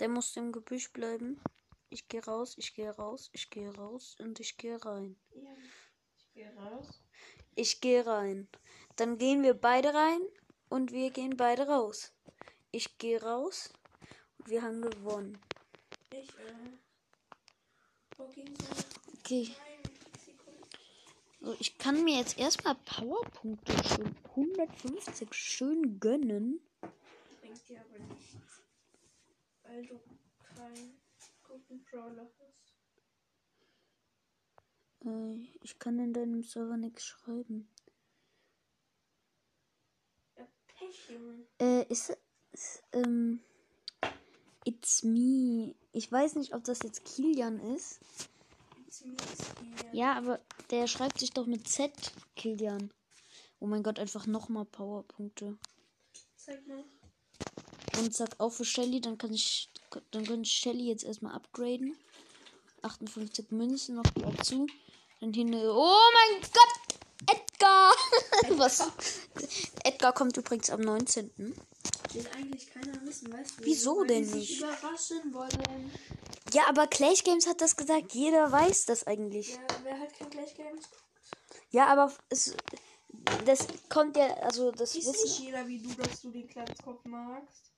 Der 0.00 0.08
muss 0.08 0.36
im 0.36 0.50
Gebüsch 0.50 0.92
bleiben. 0.92 1.40
Ich 1.88 2.08
gehe 2.08 2.24
raus, 2.24 2.56
ich 2.58 2.74
gehe 2.74 2.90
raus, 2.90 3.30
ich 3.32 3.48
gehe 3.48 3.72
raus 3.76 4.16
und 4.18 4.40
ich 4.40 4.56
gehe 4.56 4.84
rein. 4.84 5.14
Ja. 5.36 5.54
Ich 6.16 6.34
gehe 6.34 6.52
raus. 6.56 7.00
Ich 7.54 7.80
gehe 7.80 8.04
rein. 8.04 8.48
Dann 8.96 9.18
gehen 9.18 9.44
wir 9.44 9.54
beide 9.54 9.94
rein 9.94 10.20
und 10.68 10.90
wir 10.90 11.12
gehen 11.12 11.36
beide 11.36 11.68
raus. 11.68 12.12
Ich 12.72 12.98
gehe 12.98 13.22
raus 13.22 13.72
und 14.38 14.48
wir 14.48 14.62
haben 14.62 14.82
gewonnen. 14.82 15.40
Ich, 16.10 16.28
äh. 16.40 16.72
Wo 18.16 18.26
ging 18.30 18.52
so? 18.56 18.66
Okay. 19.20 19.54
So, 21.40 21.54
ich 21.60 21.78
kann 21.78 22.02
mir 22.04 22.18
jetzt 22.18 22.38
erstmal 22.38 22.74
Powerpunkte 22.74 23.72
schön 23.84 24.16
150 24.30 25.32
schön 25.32 26.00
gönnen. 26.00 26.60
Bringt 27.40 27.68
dir 27.68 27.80
aber 27.80 27.98
nichts. 27.98 28.62
Weil 29.62 29.86
du 29.86 30.00
keinen 30.42 31.00
guten 31.44 31.84
Brawler 31.84 32.28
hast. 32.38 32.68
Äh, 35.06 35.34
ich 35.62 35.78
kann 35.78 35.98
in 36.00 36.12
deinem 36.12 36.42
Server 36.42 36.76
nichts 36.76 37.04
schreiben. 37.04 37.68
Ja, 40.36 40.48
Pech, 40.66 41.10
Junge. 41.10 41.46
Äh, 41.60 41.84
ist, 41.88 42.16
ist 42.52 42.82
ähm, 42.92 43.40
It's 44.64 45.02
me. 45.02 45.74
Ich 45.92 46.10
weiß 46.10 46.34
nicht, 46.34 46.54
ob 46.54 46.64
das 46.64 46.80
jetzt 46.82 47.04
Kilian 47.04 47.58
ist. 47.74 48.00
It's 48.00 48.02
me, 48.02 48.26
it's 48.76 48.86
here. 48.86 48.87
Ja, 49.92 50.14
aber 50.14 50.40
der 50.70 50.86
schreibt 50.86 51.18
sich 51.18 51.30
doch 51.32 51.46
mit 51.46 51.68
Z, 51.68 51.92
Kilian. 52.36 52.90
Oh 53.60 53.66
mein 53.66 53.82
Gott, 53.82 53.98
einfach 53.98 54.26
nochmal 54.26 54.64
Powerpunkte. 54.64 55.58
Zeig 56.36 56.66
mal. 56.66 56.84
Und 57.98 58.14
sag 58.14 58.38
auch 58.38 58.50
für 58.50 58.64
Shelly, 58.64 59.00
dann 59.00 59.18
kann 59.18 59.32
ich, 59.32 59.68
dann 60.10 60.24
kann 60.24 60.42
ich 60.42 60.52
Shelly 60.52 60.86
jetzt 60.88 61.04
erstmal 61.04 61.34
upgraden. 61.34 61.96
58 62.82 63.50
Münzen 63.50 63.96
noch 63.96 64.04
dazu. 64.14 64.66
Dann 65.20 65.32
hin. 65.32 65.54
Oh 65.54 65.96
mein 66.14 66.40
Gott! 66.42 66.98
Edgar! 67.26 67.92
Was? 68.56 68.88
Edgar 69.82 70.12
kommt 70.12 70.36
übrigens 70.36 70.70
am 70.70 70.80
19. 70.80 71.30
Will 71.36 72.26
eigentlich 72.34 72.70
keiner 72.70 73.04
wissen, 73.04 73.32
weißt 73.32 73.58
du? 73.58 73.64
Wieso 73.64 74.04
denn 74.04 74.30
nicht? 74.30 74.58
überraschen 74.58 75.34
wollen. 75.34 75.90
Ja, 76.52 76.62
aber 76.68 76.86
Clash 76.86 77.24
Games 77.24 77.46
hat 77.46 77.60
das 77.60 77.76
gesagt. 77.76 78.12
Jeder 78.12 78.50
weiß 78.50 78.86
das 78.86 79.06
eigentlich. 79.06 79.50
Ja, 79.50 79.66
wer 79.82 79.98
halt 79.98 80.12
kein 80.18 80.30
Gleich 80.30 80.54
Games 80.54 80.90
guckt. 80.90 81.04
Ja, 81.70 81.86
aber 81.88 82.12
es, 82.30 82.56
das 83.44 83.66
kommt 83.88 84.16
ja, 84.16 84.34
also 84.38 84.70
das 84.72 84.94
Ist 84.94 85.06
nicht 85.06 85.38
jeder 85.40 85.66
wie 85.66 85.78
du, 85.80 85.92
dass 85.94 86.22
du 86.22 86.30
den 86.30 86.48
Kleinskopf 86.48 87.04
magst. 87.04 87.72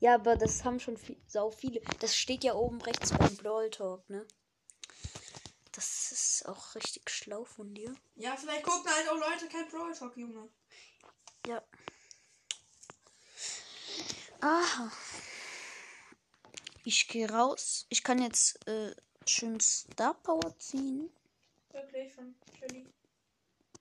Ja, 0.00 0.14
aber 0.14 0.36
das 0.36 0.64
haben 0.64 0.80
schon 0.80 0.96
viel, 0.96 1.16
sau 1.26 1.50
viele. 1.50 1.80
Das 2.00 2.16
steht 2.16 2.44
ja 2.44 2.54
oben 2.54 2.80
rechts 2.82 3.12
beim 3.12 3.36
Brawl 3.36 3.70
Talk, 3.70 4.08
ne? 4.08 4.26
Das 5.72 6.10
ist 6.12 6.48
auch 6.48 6.74
richtig 6.74 7.08
schlau 7.10 7.44
von 7.44 7.72
dir. 7.74 7.94
Ja, 8.16 8.36
vielleicht 8.36 8.64
gucken 8.64 8.90
halt 8.90 9.08
auch 9.08 9.14
Leute 9.14 9.48
kein 9.48 9.68
Brawl 9.68 9.92
Talk, 9.92 10.16
Junge. 10.16 10.48
Ja. 11.46 11.62
Aha. 14.40 14.90
Ich 16.84 17.08
gehe 17.08 17.28
raus. 17.30 17.86
Ich 17.88 18.02
kann 18.02 18.22
jetzt 18.22 18.66
äh, 18.66 18.94
schön 19.26 19.60
Star 19.60 20.14
Power 20.14 20.58
ziehen. 20.58 21.10
Wirklich 21.72 22.12
von 22.12 22.34
Shelly. 22.58 22.86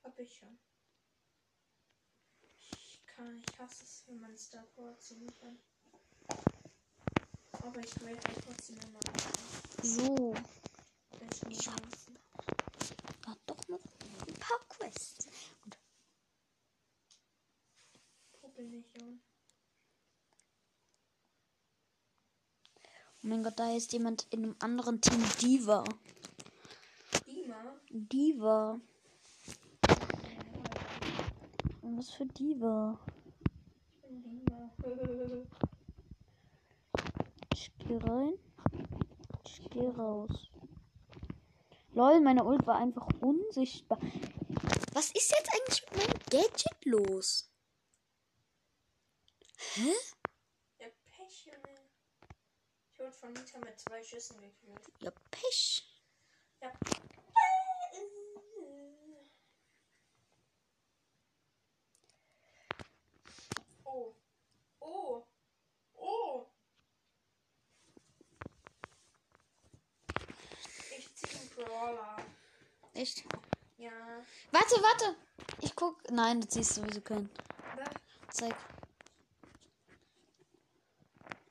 Hab 0.03 0.17
ich 0.19 0.35
schon. 0.35 0.57
Ich 2.71 3.01
kann, 3.05 3.41
ich 3.47 3.59
hasse 3.59 3.83
es, 3.83 4.03
wenn 4.07 4.19
man 4.19 4.37
Star 4.37 4.63
Power 4.75 4.97
ziehen 4.99 5.31
kann. 5.39 5.57
Aber 7.63 7.79
ich 7.79 7.99
will 8.01 8.09
halt 8.09 8.45
trotzdem 8.45 8.77
immer 8.77 8.99
So. 9.81 10.35
Ich 11.49 11.67
hab-. 11.67 11.81
War 13.25 13.37
doch 13.45 13.67
noch 13.67 13.79
ein 14.27 14.33
paar 14.35 14.59
Quests. 14.69 15.27
Puppel 18.41 18.65
nicht, 18.67 18.97
Junge. 18.97 19.19
Oh 23.27 23.29
mein 23.29 23.43
Gott, 23.43 23.59
da 23.59 23.75
ist 23.75 23.91
jemand 23.91 24.25
in 24.29 24.41
einem 24.41 24.55
anderen 24.59 25.01
Team 25.01 25.21
Diva. 25.41 25.83
Dima? 27.25 27.75
Diva. 27.89 28.79
Was 31.81 32.09
für 32.11 32.25
Diva? 32.25 32.97
Dima. 34.07 34.71
Ich 37.53 37.77
gehe 37.79 38.01
rein. 38.01 38.33
Ich 39.43 39.69
gehe 39.71 39.93
raus. 39.97 40.49
Lol, 41.91 42.21
meine 42.21 42.45
Ult 42.45 42.65
war 42.65 42.77
einfach 42.77 43.09
unsichtbar. 43.19 43.99
Was 44.93 45.11
ist 45.11 45.33
jetzt 45.37 45.49
eigentlich 45.53 45.83
mit 45.91 45.97
meinem 45.97 46.19
Gadget 46.29 46.85
los? 46.85 47.51
Hä? 49.73 49.91
Wurde 53.07 53.17
von 53.17 53.33
Nita 53.33 53.57
mit 53.59 53.79
zwei 53.79 54.03
Schüssen 54.03 54.35
gekillt. 54.41 54.81
Ja, 54.99 55.11
Pech. 55.31 55.83
Ja. 56.61 56.71
Oh. 63.85 64.13
Oh. 64.79 65.23
Oh. 65.95 66.45
Ich 70.97 71.15
ziehe 71.15 71.39
einen 71.39 71.49
Brawler. 71.49 72.17
Echt? 72.93 73.23
Ja. 73.77 73.91
Warte, 74.51 74.75
warte. 74.81 75.15
Ich 75.61 75.75
guck. 75.75 76.09
Nein, 76.11 76.41
du 76.41 76.47
ziehst 76.47 76.75
sowieso 76.75 77.01
keinen. 77.01 77.29
Was? 77.75 77.89
Zeig. 78.35 78.55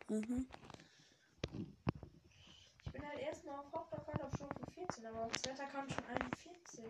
Mhm. 0.08 0.46
Erstmal 3.46 3.64
auf 3.64 3.72
Hauptaccount 3.72 4.22
auf 4.24 4.32
Stufe 4.34 4.72
14, 4.72 5.06
aber 5.06 5.24
auf 5.26 5.32
zweiter 5.40 5.62
Account 5.64 5.92
schon 5.92 6.04
41. 6.04 6.84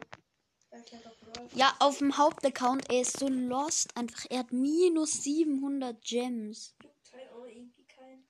Da 0.71 0.79
ich 0.79 0.93
halt 0.93 1.53
Ja, 1.55 1.77
auf 1.81 1.99
dem 1.99 2.17
Hauptaccount, 2.17 2.91
er 2.91 3.03
ist 3.03 3.19
so 3.19 3.29
lost. 3.29 3.95
Einfach, 3.95 4.25
er 4.31 4.39
hat 4.39 4.53
minus 4.53 5.23
700 5.23 6.03
Gems. 6.03 6.75
juckt 6.83 7.13
halt 7.13 7.31
auch 7.33 7.45
irgendwie 7.45 7.85
keinen. 7.85 8.27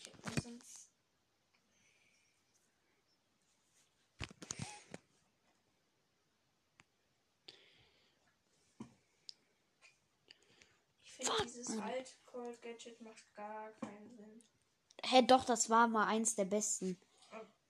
Ich 0.00 0.12
hab 0.12 0.34
mir 0.34 0.42
sonst. 0.42 0.88
Ich 11.04 11.12
finde 11.12 11.32
dieses 11.44 11.78
alt 11.78 12.16
Cold 12.26 12.60
Gadget 12.62 13.00
macht 13.00 13.32
gar 13.36 13.70
keinen 13.80 14.10
Sinn. 14.16 14.42
Hä, 15.04 15.22
doch, 15.22 15.44
das 15.44 15.68
war 15.68 15.88
mal 15.88 16.06
eins 16.06 16.34
der 16.36 16.44
besten. 16.44 16.96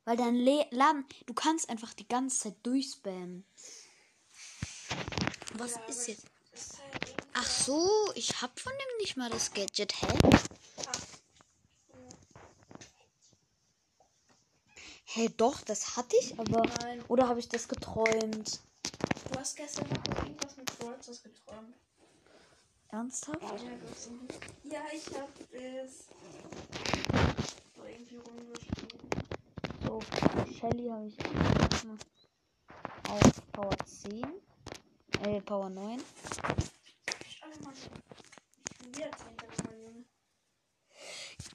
Weil 0.05 0.17
dann 0.17 0.37
laden, 0.37 1.07
du 1.27 1.35
kannst 1.35 1.69
einfach 1.71 1.95
die 1.95 2.09
ganze 2.09 2.41
Zeit 2.41 2.57
durchspammen. 2.63 3.45
Was 5.55 5.75
Ja, 5.75 5.81
ist 5.87 6.09
jetzt? 6.09 6.25
Ist 6.53 6.79
halt 6.93 7.15
Ach 7.35 7.47
so, 7.47 7.89
ich 8.15 8.43
hab 8.43 8.59
von 8.59 8.73
dem 8.73 8.99
nicht 8.99 9.17
mal 9.17 9.31
das 9.31 9.53
Gadget, 9.53 9.93
hä? 10.03 10.07
Hä, 15.05 15.29
doch, 15.37 15.61
das 15.63 15.97
hatte 15.97 16.17
ich, 16.17 16.39
aber. 16.39 16.63
Nein, 16.81 17.05
Oder 17.09 17.29
habe 17.29 17.39
ich 17.39 17.49
das 17.49 17.69
geträumt? 17.69 18.61
du 19.31 19.39
hast 19.39 19.57
gestern 19.57 19.87
noch 19.89 20.23
irgendwas 20.23 20.57
mit 20.57 20.79
Brawlers 20.79 21.23
geträumt. 21.23 21.77
Ernsthaft? 22.89 23.41
Ja, 24.65 24.81
ich 24.93 25.07
hab 25.19 25.29
es. 25.53 26.07
So 27.83 27.89
irgendwie 27.89 28.17
rumgeschrieben. 28.17 29.11
So, 29.85 30.01
Shelly 30.57 30.89
habe 30.89 31.07
ich 31.07 31.17
auf 33.09 33.53
Power 33.53 33.77
10. 33.85 34.23
Äh, 35.25 35.41
Power 35.41 35.69
9. 35.69 36.01
Schau 37.29 37.49
mal. 37.65 37.73
Ich 37.75 38.79
bin 38.79 38.97
wieder 38.97 39.11
Zehnter 39.17 39.47
geworden, 39.49 39.83
Junge. 39.83 40.05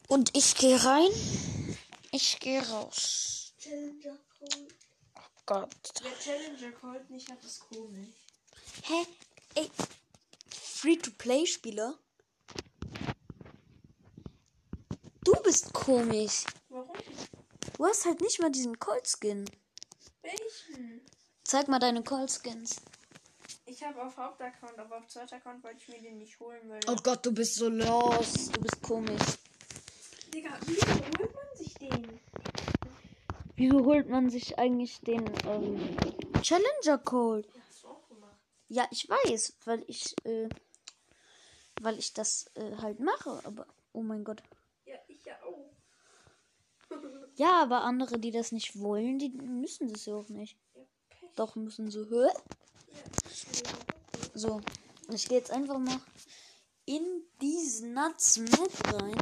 Und 0.09 0.35
ich 0.35 0.55
gehe 0.55 0.83
rein. 0.83 1.09
Ich 2.11 2.39
gehe 2.39 2.67
raus. 2.67 3.53
Challenger 3.57 4.17
Cold. 4.37 4.75
Oh 5.15 5.21
Gott. 5.45 6.03
Der 6.03 6.19
Challenger 6.19 6.71
Cold 6.73 7.09
nicht 7.09 7.31
hat 7.31 7.41
ist 7.41 7.61
komisch. 7.61 8.09
Hä? 8.83 9.05
Ey. 9.55 9.71
Free-to-Play-Spieler? 10.49 11.97
Du 15.27 15.33
bist 15.47 15.71
komisch. 15.71 16.43
Warum? 16.67 16.97
Du 17.77 17.85
hast 17.85 18.05
halt 18.05 18.19
nicht 18.19 18.41
mal 18.41 18.51
diesen 18.51 18.77
Cold-Skin. 18.77 19.49
Welchen? 20.21 21.01
Zeig 21.45 21.69
mal 21.69 21.79
deine 21.79 22.03
Cold-Skins. 22.03 22.81
Ich 23.65 23.81
habe 23.81 24.03
auf 24.03 24.17
Hauptaccount, 24.17 24.77
aber 24.77 24.97
auf 24.97 25.07
zweiter 25.07 25.37
Account 25.37 25.63
wollte 25.63 25.77
ich 25.77 25.87
mir 25.87 26.01
den 26.01 26.17
nicht 26.17 26.37
holen, 26.41 26.59
weil. 26.67 26.81
Oh 26.89 26.97
Gott, 27.01 27.25
du 27.25 27.31
bist 27.31 27.55
so 27.55 27.69
los. 27.69 28.49
Du 28.51 28.59
bist 28.59 28.81
komisch. 28.81 29.21
Digga, 30.33 30.49
wie 30.65 30.81
holt 31.17 31.33
man 31.33 31.55
sich 31.55 31.73
den? 31.75 32.19
Wieso 33.55 33.85
holt 33.85 34.09
man 34.09 34.29
sich 34.29 34.59
eigentlich 34.59 34.99
den 34.99 35.23
ähm, 35.45 35.97
Challenger 36.41 36.97
Cold? 36.97 37.47
Hast 37.69 37.83
du 37.83 37.87
auch 37.87 38.05
gemacht. 38.09 38.37
Ja, 38.67 38.85
ich 38.91 39.07
weiß, 39.09 39.53
weil 39.63 39.85
ich, 39.87 40.13
äh, 40.25 40.49
weil 41.81 41.97
ich 41.97 42.13
das 42.13 42.47
äh, 42.55 42.75
halt 42.81 42.99
mache. 42.99 43.39
Aber, 43.45 43.65
oh 43.93 44.01
mein 44.01 44.25
Gott. 44.25 44.43
Ja, 44.87 44.95
ich 45.09 45.25
ja 45.25 45.35
auch. 45.43 45.69
Ja, 47.35 47.61
aber 47.61 47.83
andere, 47.83 48.19
die 48.19 48.31
das 48.31 48.51
nicht 48.51 48.79
wollen, 48.79 49.19
die 49.19 49.29
müssen 49.29 49.91
das 49.91 50.05
ja 50.05 50.15
auch 50.15 50.29
nicht. 50.29 50.57
Doch 51.35 51.55
müssen 51.55 51.91
sie. 51.91 52.01
Okay. 52.01 52.29
So, 54.33 54.61
ich 55.11 55.27
gehe 55.27 55.37
jetzt 55.37 55.51
einfach 55.51 55.77
mal 55.77 55.99
in 56.85 57.23
diesen 57.41 57.93
Nuts 57.93 58.37
mit 58.37 58.93
rein. 58.93 59.15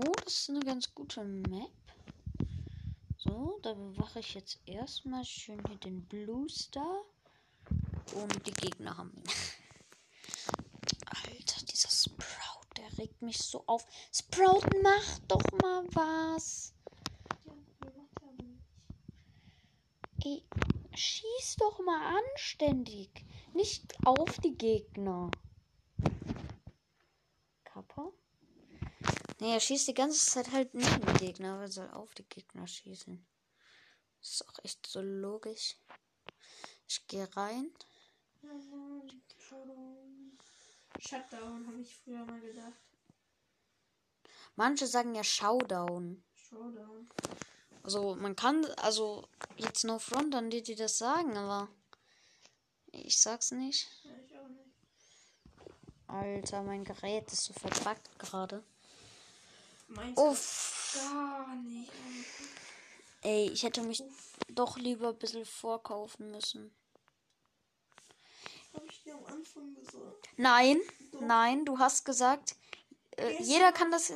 Oh, 0.00 0.12
das 0.24 0.34
ist 0.34 0.50
eine 0.50 0.60
ganz 0.60 0.94
gute 0.94 1.24
Map. 1.24 1.70
So, 3.16 3.58
da 3.62 3.74
bewache 3.74 4.20
ich 4.20 4.34
jetzt 4.34 4.58
erstmal 4.66 5.24
schön 5.24 5.60
hier 5.66 5.76
den 5.76 6.06
Blue 6.06 6.48
Star. 6.48 7.04
Und 8.14 8.46
die 8.46 8.52
Gegner 8.52 8.96
haben 8.96 9.12
ihn. 9.14 9.24
Alter, 11.06 11.64
dieser 11.66 11.90
Der 12.88 12.98
regt 12.98 13.22
mich 13.22 13.38
so 13.38 13.64
auf. 13.66 13.86
Sprout, 14.12 14.66
mach 14.82 15.18
doch 15.28 15.42
mal 15.62 15.84
was. 15.94 16.74
Er. 20.24 20.30
Ey, 20.30 20.44
schieß 20.94 21.56
doch 21.58 21.78
mal 21.80 22.18
anständig. 22.18 23.10
Nicht 23.54 23.94
auf 24.04 24.38
die 24.38 24.56
Gegner. 24.56 25.30
Kappa? 27.64 28.12
Nee, 29.40 29.52
er 29.52 29.60
schießt 29.60 29.88
die 29.88 29.94
ganze 29.94 30.24
Zeit 30.26 30.50
halt 30.52 30.74
neben 30.74 31.06
die 31.06 31.26
Gegner, 31.26 31.54
aber 31.54 31.62
er 31.62 31.70
soll 31.70 31.90
auf 31.90 32.12
die 32.14 32.28
Gegner 32.28 32.66
schießen. 32.66 33.24
Das 34.20 34.30
ist 34.30 34.48
auch 34.48 34.64
echt 34.64 34.86
so 34.86 35.00
logisch. 35.00 35.76
Ich 36.88 37.06
gehe 37.06 37.28
rein. 37.36 37.70
Showdown. 38.40 38.77
Shutdown 40.98 41.66
habe 41.66 41.80
ich 41.80 41.94
früher 41.96 42.24
mal 42.24 42.40
gedacht. 42.40 42.72
Manche 44.56 44.86
sagen 44.86 45.14
ja 45.14 45.22
Showdown. 45.22 46.22
Showdown. 46.34 47.08
Also 47.84 48.16
man 48.16 48.34
kann, 48.34 48.64
also 48.76 49.28
jetzt 49.56 49.84
no 49.84 49.98
front 49.98 50.34
an 50.34 50.50
die, 50.50 50.62
die 50.62 50.74
das 50.74 50.98
sagen, 50.98 51.36
aber 51.36 51.68
ich 52.90 53.20
sag's 53.20 53.52
nicht. 53.52 53.88
Ja, 54.02 54.10
ich 54.26 54.36
auch 54.36 54.48
nicht. 54.48 54.68
Alter, 56.08 56.62
mein 56.62 56.84
Gerät 56.84 57.30
ist 57.32 57.44
so 57.44 57.52
verbuggt 57.52 58.18
gerade. 58.18 58.64
Meins 59.88 60.18
Uff. 60.18 60.98
gar 61.10 61.54
nicht. 61.56 61.90
Ey, 63.22 63.50
ich 63.50 63.62
hätte 63.62 63.82
mich 63.82 64.02
doch 64.48 64.76
lieber 64.76 65.10
ein 65.10 65.18
bisschen 65.18 65.44
vorkaufen 65.44 66.30
müssen. 66.30 66.74
Ja 69.08 69.14
am 69.14 69.24
Anfang 69.24 69.74
gesagt. 69.74 70.28
Nein, 70.36 70.78
Doch. 71.12 71.20
nein, 71.20 71.64
du 71.64 71.78
hast 71.78 72.04
gesagt, 72.04 72.56
äh, 73.16 73.42
jeder 73.42 73.72
kann 73.72 73.90
das 73.90 74.12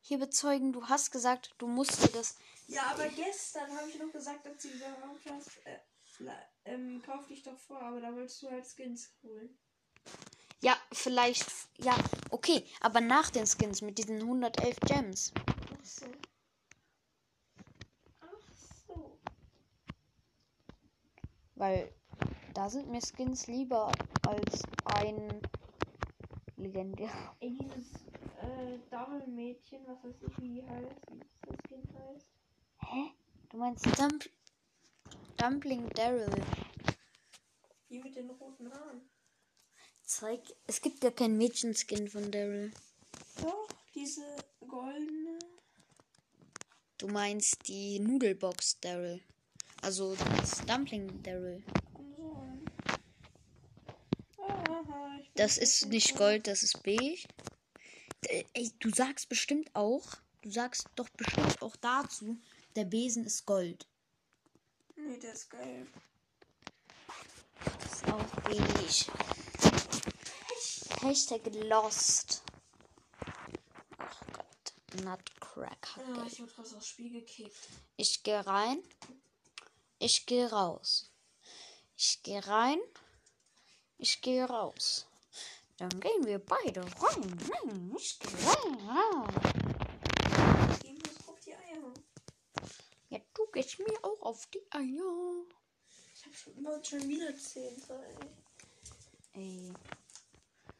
hier 0.00 0.18
bezeugen. 0.18 0.72
Du 0.72 0.88
hast 0.88 1.10
gesagt, 1.10 1.54
du 1.58 1.66
musst 1.66 2.02
dir 2.02 2.12
das. 2.12 2.36
Ja, 2.68 2.82
aber 2.92 3.08
gestern 3.08 3.76
habe 3.76 3.88
ich 3.88 3.98
noch 3.98 4.12
gesagt, 4.12 4.46
als 4.46 4.62
du 4.62 4.68
überhaupt 4.68 5.28
hast, 5.28 5.66
äh, 5.66 5.78
ähm, 6.64 7.02
kauf 7.04 7.26
dich 7.26 7.42
doch 7.42 7.58
vor, 7.58 7.82
aber 7.82 8.00
da 8.00 8.14
wolltest 8.14 8.42
du 8.42 8.50
halt 8.50 8.64
Skins 8.64 9.10
holen. 9.24 9.58
Ja, 10.60 10.76
vielleicht. 10.92 11.46
Ja, 11.78 11.96
okay, 12.30 12.64
aber 12.80 13.00
nach 13.00 13.30
den 13.30 13.46
Skins 13.46 13.82
mit 13.82 13.98
diesen 13.98 14.20
111 14.20 14.78
Gems. 14.86 15.32
Ach 15.46 15.84
so. 15.84 16.06
Ach 18.20 18.28
so. 18.86 19.18
Weil 21.56 21.92
da 22.60 22.68
sind 22.68 22.90
mir 22.90 23.00
Skins 23.00 23.46
lieber 23.46 23.90
als 24.28 24.62
ein 24.84 25.40
legendär. 26.58 27.08
Ey, 27.40 27.56
dieses 27.56 27.94
äh, 28.42 28.78
Double-Mädchen, 28.90 29.80
was 29.86 30.04
weiß 30.04 30.16
ich, 30.28 30.42
wie 30.42 30.60
die 30.60 30.68
heißt, 30.68 30.94
wie 31.10 31.20
das 31.46 31.56
Skin 31.66 31.82
heißt. 31.94 32.26
Hä? 32.80 33.14
Du 33.48 33.56
meinst 33.56 33.86
Dump 33.98 34.28
Dumpling 35.38 35.88
Daryl? 35.94 36.28
Die 37.88 37.98
mit 37.98 38.14
den 38.14 38.28
roten 38.28 38.70
Haaren. 38.70 39.08
Zeig. 40.02 40.42
Es 40.66 40.82
gibt 40.82 41.02
ja 41.02 41.10
keinen 41.10 41.38
Mädchenskin 41.38 42.08
von 42.08 42.30
Daryl. 42.30 42.72
Doch, 43.40 43.68
diese 43.94 44.36
goldene. 44.68 45.38
Du 46.98 47.08
meinst 47.08 47.66
die 47.68 48.00
Nudelbox 48.00 48.80
Daryl. 48.80 49.22
Also 49.80 50.14
das 50.36 50.60
Dumpling 50.66 51.22
Daryl. 51.22 51.64
Und 51.94 52.14
so. 52.16 52.36
Aha, 52.36 52.60
ich 54.30 54.36
bin 54.36 54.39
Das 55.34 55.56
ist 55.58 55.86
nicht. 55.86 56.16
Gold, 56.16 56.46
das 56.46 56.62
ist 56.62 56.82
beige. 56.82 57.26
Äh, 58.22 58.44
Ey, 58.52 58.72
du 58.78 58.90
sagst 58.90 59.28
bestimmt 59.28 59.70
auch, 59.74 60.06
du 60.42 60.50
sagst 60.50 60.88
doch 60.96 61.08
bestimmt 61.10 61.62
auch 61.62 61.76
dazu, 61.76 62.38
der 62.76 62.84
Besen 62.84 63.24
ist 63.24 63.46
Gold. 63.46 63.86
Nee, 64.96 65.18
der 65.18 65.32
ist 65.32 65.48
geil. 65.48 65.86
Das 67.80 67.92
ist 67.92 68.04
auch 68.08 68.24
beige. 68.44 68.60
Hashtag 71.00 71.40
lost. 71.64 72.42
Ach 73.96 74.22
Gott. 74.32 75.04
Nutcrack. 75.04 75.88
Ja, 75.96 76.26
ich 76.26 76.40
wurde 76.40 76.54
raus 76.56 76.74
aufs 76.74 76.88
Spiel 76.88 77.10
gekickt. 77.12 77.68
Ich 77.96 78.22
gehe 78.22 78.46
rein. 78.46 78.82
Ich 79.98 80.26
gehe 80.26 80.50
raus. 80.50 81.10
Ich 81.96 82.22
gehe 82.22 82.46
rein. 82.46 82.78
Ich 84.02 84.22
gehe 84.22 84.44
raus. 84.46 85.06
Dann 85.76 86.00
gehen 86.00 86.24
wir 86.24 86.38
beide 86.38 86.80
rein. 86.80 87.38
Nein, 87.50 87.94
ich 87.98 88.18
gehe 88.18 88.32
rein. 88.32 89.34
Mir 90.82 90.98
doch 91.02 91.28
auf 91.28 91.40
die 91.44 91.52
Eier. 91.52 91.92
Ja, 93.10 93.18
du 93.34 93.46
gehst 93.52 93.78
mir 93.78 93.92
auch 94.02 94.22
auf 94.22 94.46
die 94.46 94.62
Eier. 94.70 95.44
Ich 96.14 96.24
hab 96.24 96.34
schon 96.34 96.56
immer 96.56 96.82
schon 96.82 97.06
wieder 97.06 97.36
10 97.36 97.62
ey. 97.90 98.16
Ey, 99.34 99.72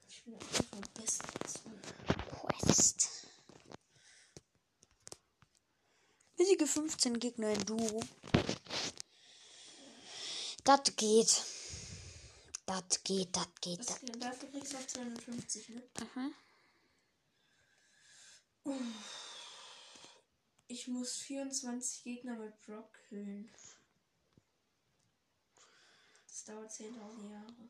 Ich 0.08 0.24
bin 0.24 0.34
einfach 0.34 0.88
best. 0.94 1.22
Quest. 2.40 3.26
Besiege 6.38 6.66
15 6.66 7.20
Gegner 7.20 7.52
in 7.52 7.66
Duo. 7.66 8.00
Das 10.64 10.96
geht. 10.96 11.59
Das 12.70 13.02
geht, 13.02 13.36
das 13.36 13.48
geht, 13.60 13.80
das 13.80 13.98
geht. 13.98 14.22
Dafür 14.22 14.48
kriegst 14.48 14.72
du 14.72 14.76
auf 14.76 14.86
250, 14.86 15.70
ne? 15.70 15.82
Aha. 16.02 16.30
Ich 20.68 20.86
muss 20.86 21.16
24 21.16 22.04
Gegner 22.04 22.36
mit 22.36 22.60
Brock 22.60 22.96
killen. 23.08 23.50
Das 26.28 26.44
dauert 26.44 26.70
10.000 26.70 27.32
Jahre. 27.32 27.68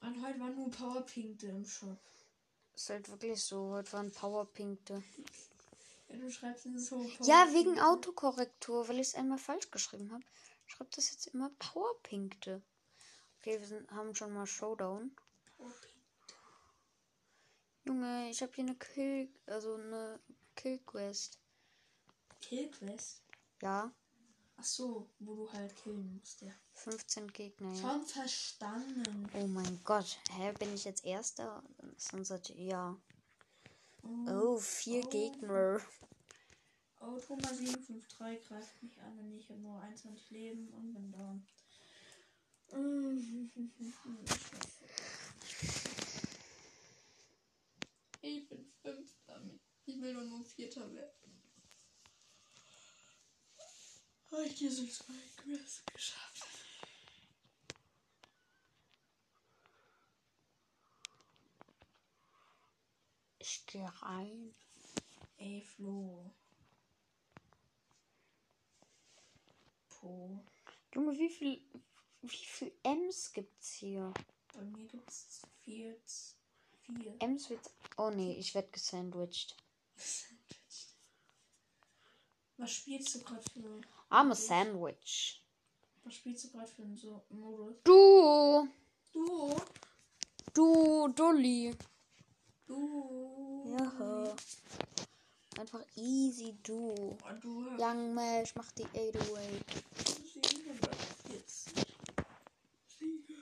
Und 0.00 0.22
heute 0.24 0.40
waren 0.40 0.54
nur 0.54 0.70
Powerpinkte 0.70 1.48
im 1.48 1.64
Shop. 1.64 1.98
Ist 2.72 2.88
halt 2.88 3.08
wirklich 3.08 3.42
so, 3.42 3.70
heute 3.70 3.92
waren 3.94 4.12
Powerpinkte. 4.12 5.02
Ja, 6.10 6.16
du 6.18 6.30
schreibst 6.30 6.66
es 6.66 6.86
so. 6.86 7.04
Ja, 7.22 7.46
wegen 7.52 7.80
Autokorrektur, 7.80 8.88
weil 8.88 8.96
ich 8.96 9.08
es 9.08 9.14
einmal 9.14 9.38
falsch 9.38 9.70
geschrieben 9.70 10.12
habe. 10.12 10.24
Schreibt 10.66 10.96
das 10.96 11.10
jetzt 11.10 11.28
immer 11.28 11.50
Powerpinkte. 11.58 12.62
Okay, 13.38 13.58
wir 13.58 13.66
sind, 13.66 13.90
haben 13.90 14.14
schon 14.14 14.32
mal 14.32 14.46
Showdown. 14.46 15.14
Powerpink. 15.56 15.94
Junge, 17.84 18.30
ich 18.30 18.42
habe 18.42 18.52
hier 18.54 18.64
eine 18.64 18.76
Kill, 18.76 19.28
also 19.46 19.74
eine 19.74 20.20
Kill-Quest. 20.56 21.38
Killquest. 22.40 23.22
Ja, 23.62 23.92
Ach 24.60 24.64
so, 24.64 25.08
wo 25.20 25.34
du 25.36 25.52
halt 25.54 25.74
killen 25.74 26.18
musst, 26.18 26.42
ja. 26.42 26.52
15 26.72 27.32
Gegner. 27.32 27.72
Ja. 27.72 27.80
Schon 27.80 28.04
verstanden. 28.04 29.30
Oh 29.32 29.46
mein 29.46 29.80
Gott, 29.84 30.18
hä, 30.32 30.52
bin 30.58 30.74
ich 30.74 30.84
jetzt 30.84 31.02
Erster? 31.06 31.62
Sonst 31.96 32.50
ja. 32.50 32.94
Oh, 34.02 34.58
vier 34.58 35.02
Oh. 35.04 35.08
Gegner. 35.08 35.80
Oh, 37.00 37.18
Thomas 37.18 37.58
753 37.58 38.46
greift 38.46 38.82
mich 38.82 39.00
an 39.00 39.18
und 39.18 39.32
ich 39.38 39.48
habe 39.48 39.60
nur 39.60 39.80
21 39.80 40.30
Leben 40.30 40.68
und 40.68 40.92
bin 40.92 41.12
down. 41.12 41.46
Ich 48.22 48.46
bin 48.50 48.66
Fünfter. 48.82 49.40
Ich 49.86 50.00
will 50.00 50.12
doch 50.12 50.24
nur 50.24 50.44
Vierter 50.44 50.92
werden. 50.94 51.42
Habe 54.30 54.44
ich 54.44 54.54
diese 54.56 54.86
zwei 54.88 55.14
Quests 55.38 55.82
geschafft. 55.92 56.29
Ich 63.52 63.66
gehe 63.66 63.92
rein. 64.02 64.54
Ey, 65.38 65.60
Flo. 65.60 66.30
Po. 69.88 70.38
Junge, 70.94 71.18
wie 71.18 71.28
viel, 71.28 71.60
wie 72.22 72.28
viel 72.28 72.72
M's 72.84 73.32
gibt's 73.32 73.72
hier? 73.72 74.14
Bei 74.54 74.62
mir 74.62 74.86
gibt 74.86 75.10
es 75.10 75.42
vier. 75.64 75.96
Vier. 76.84 77.16
M's 77.18 77.50
wird, 77.50 77.68
oh 77.96 78.10
nee, 78.10 78.34
ich 78.34 78.54
werd 78.54 78.72
gesandwiched. 78.72 79.56
Was 82.56 82.70
spielst 82.70 83.16
du 83.16 83.18
gerade 83.20 83.42
für. 83.50 83.80
I'm 84.10 84.30
a 84.30 84.34
sandwich. 84.36 85.42
Was 86.04 86.14
spielst 86.14 86.44
du 86.44 86.50
gerade 86.52 86.68
für 86.68 86.82
einen 86.82 86.96
so 86.96 87.24
Modus? 87.30 87.74
Du, 87.82 88.68
Du. 89.12 89.56
du, 90.54 91.08
Dulli. 91.08 91.76
Du. 92.70 93.64
Ja. 93.66 94.36
Einfach 95.58 95.84
easy, 95.96 96.56
du. 96.62 96.94
Oh, 96.94 97.18
du 97.40 97.66
Young 97.76 98.14
Mesh, 98.14 98.54
mach 98.54 98.70
die 98.70 98.84
808. 98.84 99.64
740. 100.06 101.84
Siege. 102.86 103.34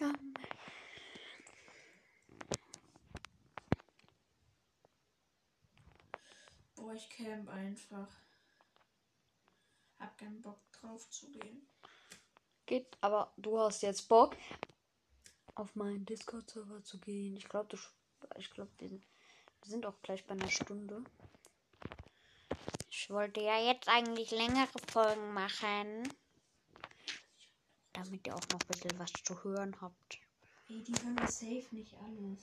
Young 0.00 0.32
Mesh. 0.32 0.48
Boah, 6.74 6.94
ich 6.94 7.10
camp 7.10 7.50
einfach. 7.50 8.08
Hab 9.98 10.16
keinen 10.16 10.40
Bock 10.40 10.58
drauf 10.72 11.06
zu 11.10 11.30
gehen. 11.30 11.68
Geht, 12.64 12.96
aber 13.02 13.30
du 13.36 13.58
hast 13.58 13.82
jetzt 13.82 14.08
Bock, 14.08 14.36
auf 15.60 15.74
meinen 15.76 16.04
Discord-Server 16.06 16.82
zu 16.82 16.98
gehen. 16.98 17.36
Ich 17.36 17.48
glaube, 17.48 17.78
ich 18.38 18.50
glaube, 18.50 18.70
wir, 18.78 18.88
sind- 18.88 19.04
wir 19.62 19.70
sind 19.70 19.86
auch 19.86 20.00
gleich 20.02 20.24
bei 20.26 20.32
einer 20.34 20.48
Stunde. 20.50 21.02
Ich 22.90 23.08
wollte 23.10 23.40
ja 23.40 23.58
jetzt 23.58 23.88
eigentlich 23.88 24.30
längere 24.30 24.68
Folgen 24.90 25.32
machen. 25.32 26.08
Damit 27.92 28.26
ihr 28.26 28.34
auch 28.34 28.48
noch 28.52 28.60
ein 28.60 28.68
bisschen 28.68 28.98
was 28.98 29.12
zu 29.24 29.42
hören 29.44 29.76
habt. 29.80 30.18
Ey, 30.68 30.82
die 30.82 30.92
hören 31.02 31.16
das 31.16 31.40
safe 31.40 31.66
nicht 31.72 31.94
alles. 31.98 32.40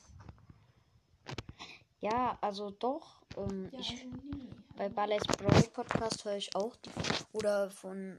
Ja, 2.00 2.38
also 2.42 2.72
doch. 2.72 3.22
Ähm, 3.38 3.70
Ja, 3.72 3.80
ich, 3.80 3.92
also 3.92 4.06
nie. 4.06 4.50
bei 4.76 4.90
Ballet's 4.90 5.26
Brawl 5.28 5.64
Podcast 5.70 6.26
höre 6.26 6.38
ich 6.38 6.56
auch 6.56 6.76
die. 6.78 6.92
Oder 7.34 7.70
von 7.72 8.18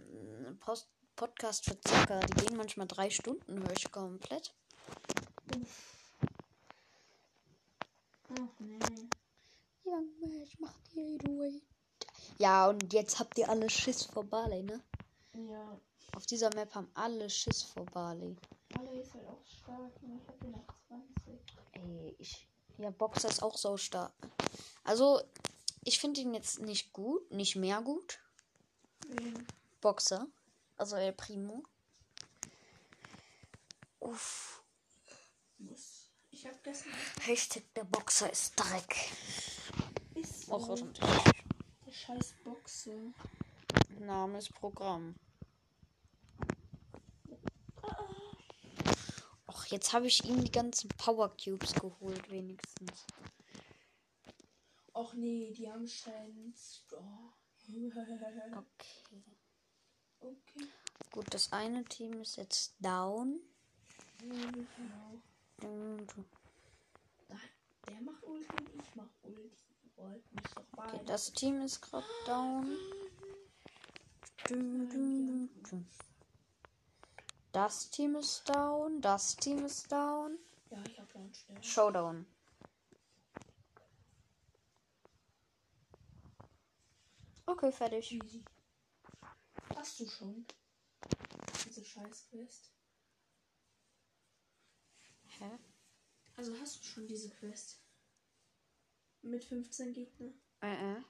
Post, 0.60 0.88
Podcast 1.16 1.64
für 1.64 1.80
Zocker. 1.80 2.20
Die 2.20 2.44
gehen 2.46 2.56
manchmal 2.56 2.86
drei 2.88 3.10
Stunden, 3.10 3.58
höre 3.62 3.72
ich 3.76 3.90
komplett. 3.92 4.54
Ach 8.30 8.60
nee. 8.60 8.78
Young 9.84 10.08
Match, 10.20 10.58
macht 10.58 10.76
ihr 10.94 11.18
Wait. 11.38 11.62
Ja, 12.38 12.68
und 12.68 12.92
jetzt 12.92 13.18
habt 13.18 13.38
ihr 13.38 13.48
alle 13.48 13.68
Schiss 13.70 14.04
vor 14.04 14.24
Barley, 14.24 14.62
ne? 14.62 14.82
Ja, 15.34 15.80
Auf 16.14 16.26
dieser 16.26 16.54
Map 16.54 16.74
haben 16.74 16.90
alle 16.94 17.28
Schiss 17.30 17.62
vor 17.62 17.86
Barley. 17.86 18.36
alle 18.78 19.00
ist 19.00 19.14
halt 19.14 19.26
auch 19.26 19.44
stark. 19.46 19.92
Und 20.02 20.20
ich 20.20 20.28
hab 20.28 20.40
den 20.40 20.54
auf 20.54 20.64
20. 20.88 21.40
Ey, 21.72 22.16
ich. 22.18 22.46
Ja, 22.78 22.90
Boxer 22.90 23.28
ist 23.28 23.42
auch 23.42 23.56
so 23.56 23.76
stark. 23.76 24.12
Also, 24.84 25.20
ich 25.84 25.98
finde 25.98 26.20
ihn 26.20 26.34
jetzt 26.34 26.60
nicht 26.60 26.92
gut, 26.92 27.30
nicht 27.30 27.56
mehr 27.56 27.80
gut. 27.82 28.20
Wen? 29.08 29.46
Boxer. 29.80 30.26
Also 30.76 30.96
El 30.96 31.12
Primo. 31.12 31.64
Uff. 34.00 34.57
Ich 36.30 36.46
hab 36.46 36.62
gestern. 36.62 36.92
Hashtag 37.22 37.62
der 37.74 37.84
Boxer 37.84 38.30
ist 38.30 38.54
Dreck. 38.56 39.10
Ist 40.14 40.46
so. 40.46 40.52
Auch 40.52 40.68
und 40.68 41.00
Der 41.00 41.92
scheiß 41.92 42.34
Boxer. 42.44 43.12
Name 43.98 44.38
ist 44.38 44.54
Programm. 44.54 45.14
Och, 49.48 49.66
jetzt 49.66 49.92
habe 49.92 50.06
ich 50.06 50.24
ihm 50.24 50.44
die 50.44 50.50
ganzen 50.50 50.88
Power 50.90 51.34
Cubes 51.36 51.74
geholt, 51.74 52.30
wenigstens. 52.30 53.06
Och 54.92 55.14
nee, 55.14 55.52
die 55.52 55.70
haben 55.70 55.86
keinen 56.04 56.54
Straw. 56.54 57.32
Okay. 57.68 59.22
okay. 60.20 60.68
Gut, 61.10 61.26
das 61.34 61.52
eine 61.52 61.84
Team 61.84 62.20
ist 62.20 62.36
jetzt 62.36 62.74
down. 62.80 63.40
Ja, 64.22 64.50
genau. 64.50 65.22
Du. 65.60 66.06
Der 67.88 68.00
macht 68.02 68.22
Ulti 68.24 68.46
und 68.72 68.82
ich 68.82 68.94
mach 68.94 69.08
Ulti. 69.22 69.50
Mich 70.30 70.44
doch 70.54 70.62
Okay, 70.76 70.90
beide. 70.92 71.04
das 71.04 71.32
Team 71.32 71.60
ist 71.62 71.80
gerade 71.80 72.06
down. 72.26 72.76
Das 77.52 77.90
Team 77.90 78.14
ist 78.16 78.48
down. 78.48 79.00
Das 79.00 79.36
Team 79.36 79.64
ist 79.64 79.90
down. 79.90 80.38
Ja, 80.70 80.78
ich 80.86 80.98
hab 81.00 81.14
einen 81.16 81.34
Stern. 81.34 81.62
Showdown. 81.62 82.26
Okay, 87.46 87.72
fertig. 87.72 88.12
Easy. 88.12 88.44
Hast 89.74 89.98
du 90.00 90.06
schon? 90.08 90.46
Diese 91.64 91.84
scheiß 91.84 92.26
Quest. 92.30 92.70
Hä? 95.38 95.58
Also 96.36 96.52
hast 96.60 96.78
du 96.78 96.84
schon 96.84 97.06
diese 97.06 97.30
Quest? 97.30 97.80
Mit 99.22 99.44
15 99.44 99.92
Gegner? 99.92 100.32
Äh, 100.60 100.96
äh. 100.96 101.02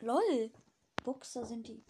LOL. 0.00 0.50
Boxer 1.02 1.44
sind 1.44 1.68
die. 1.68 1.84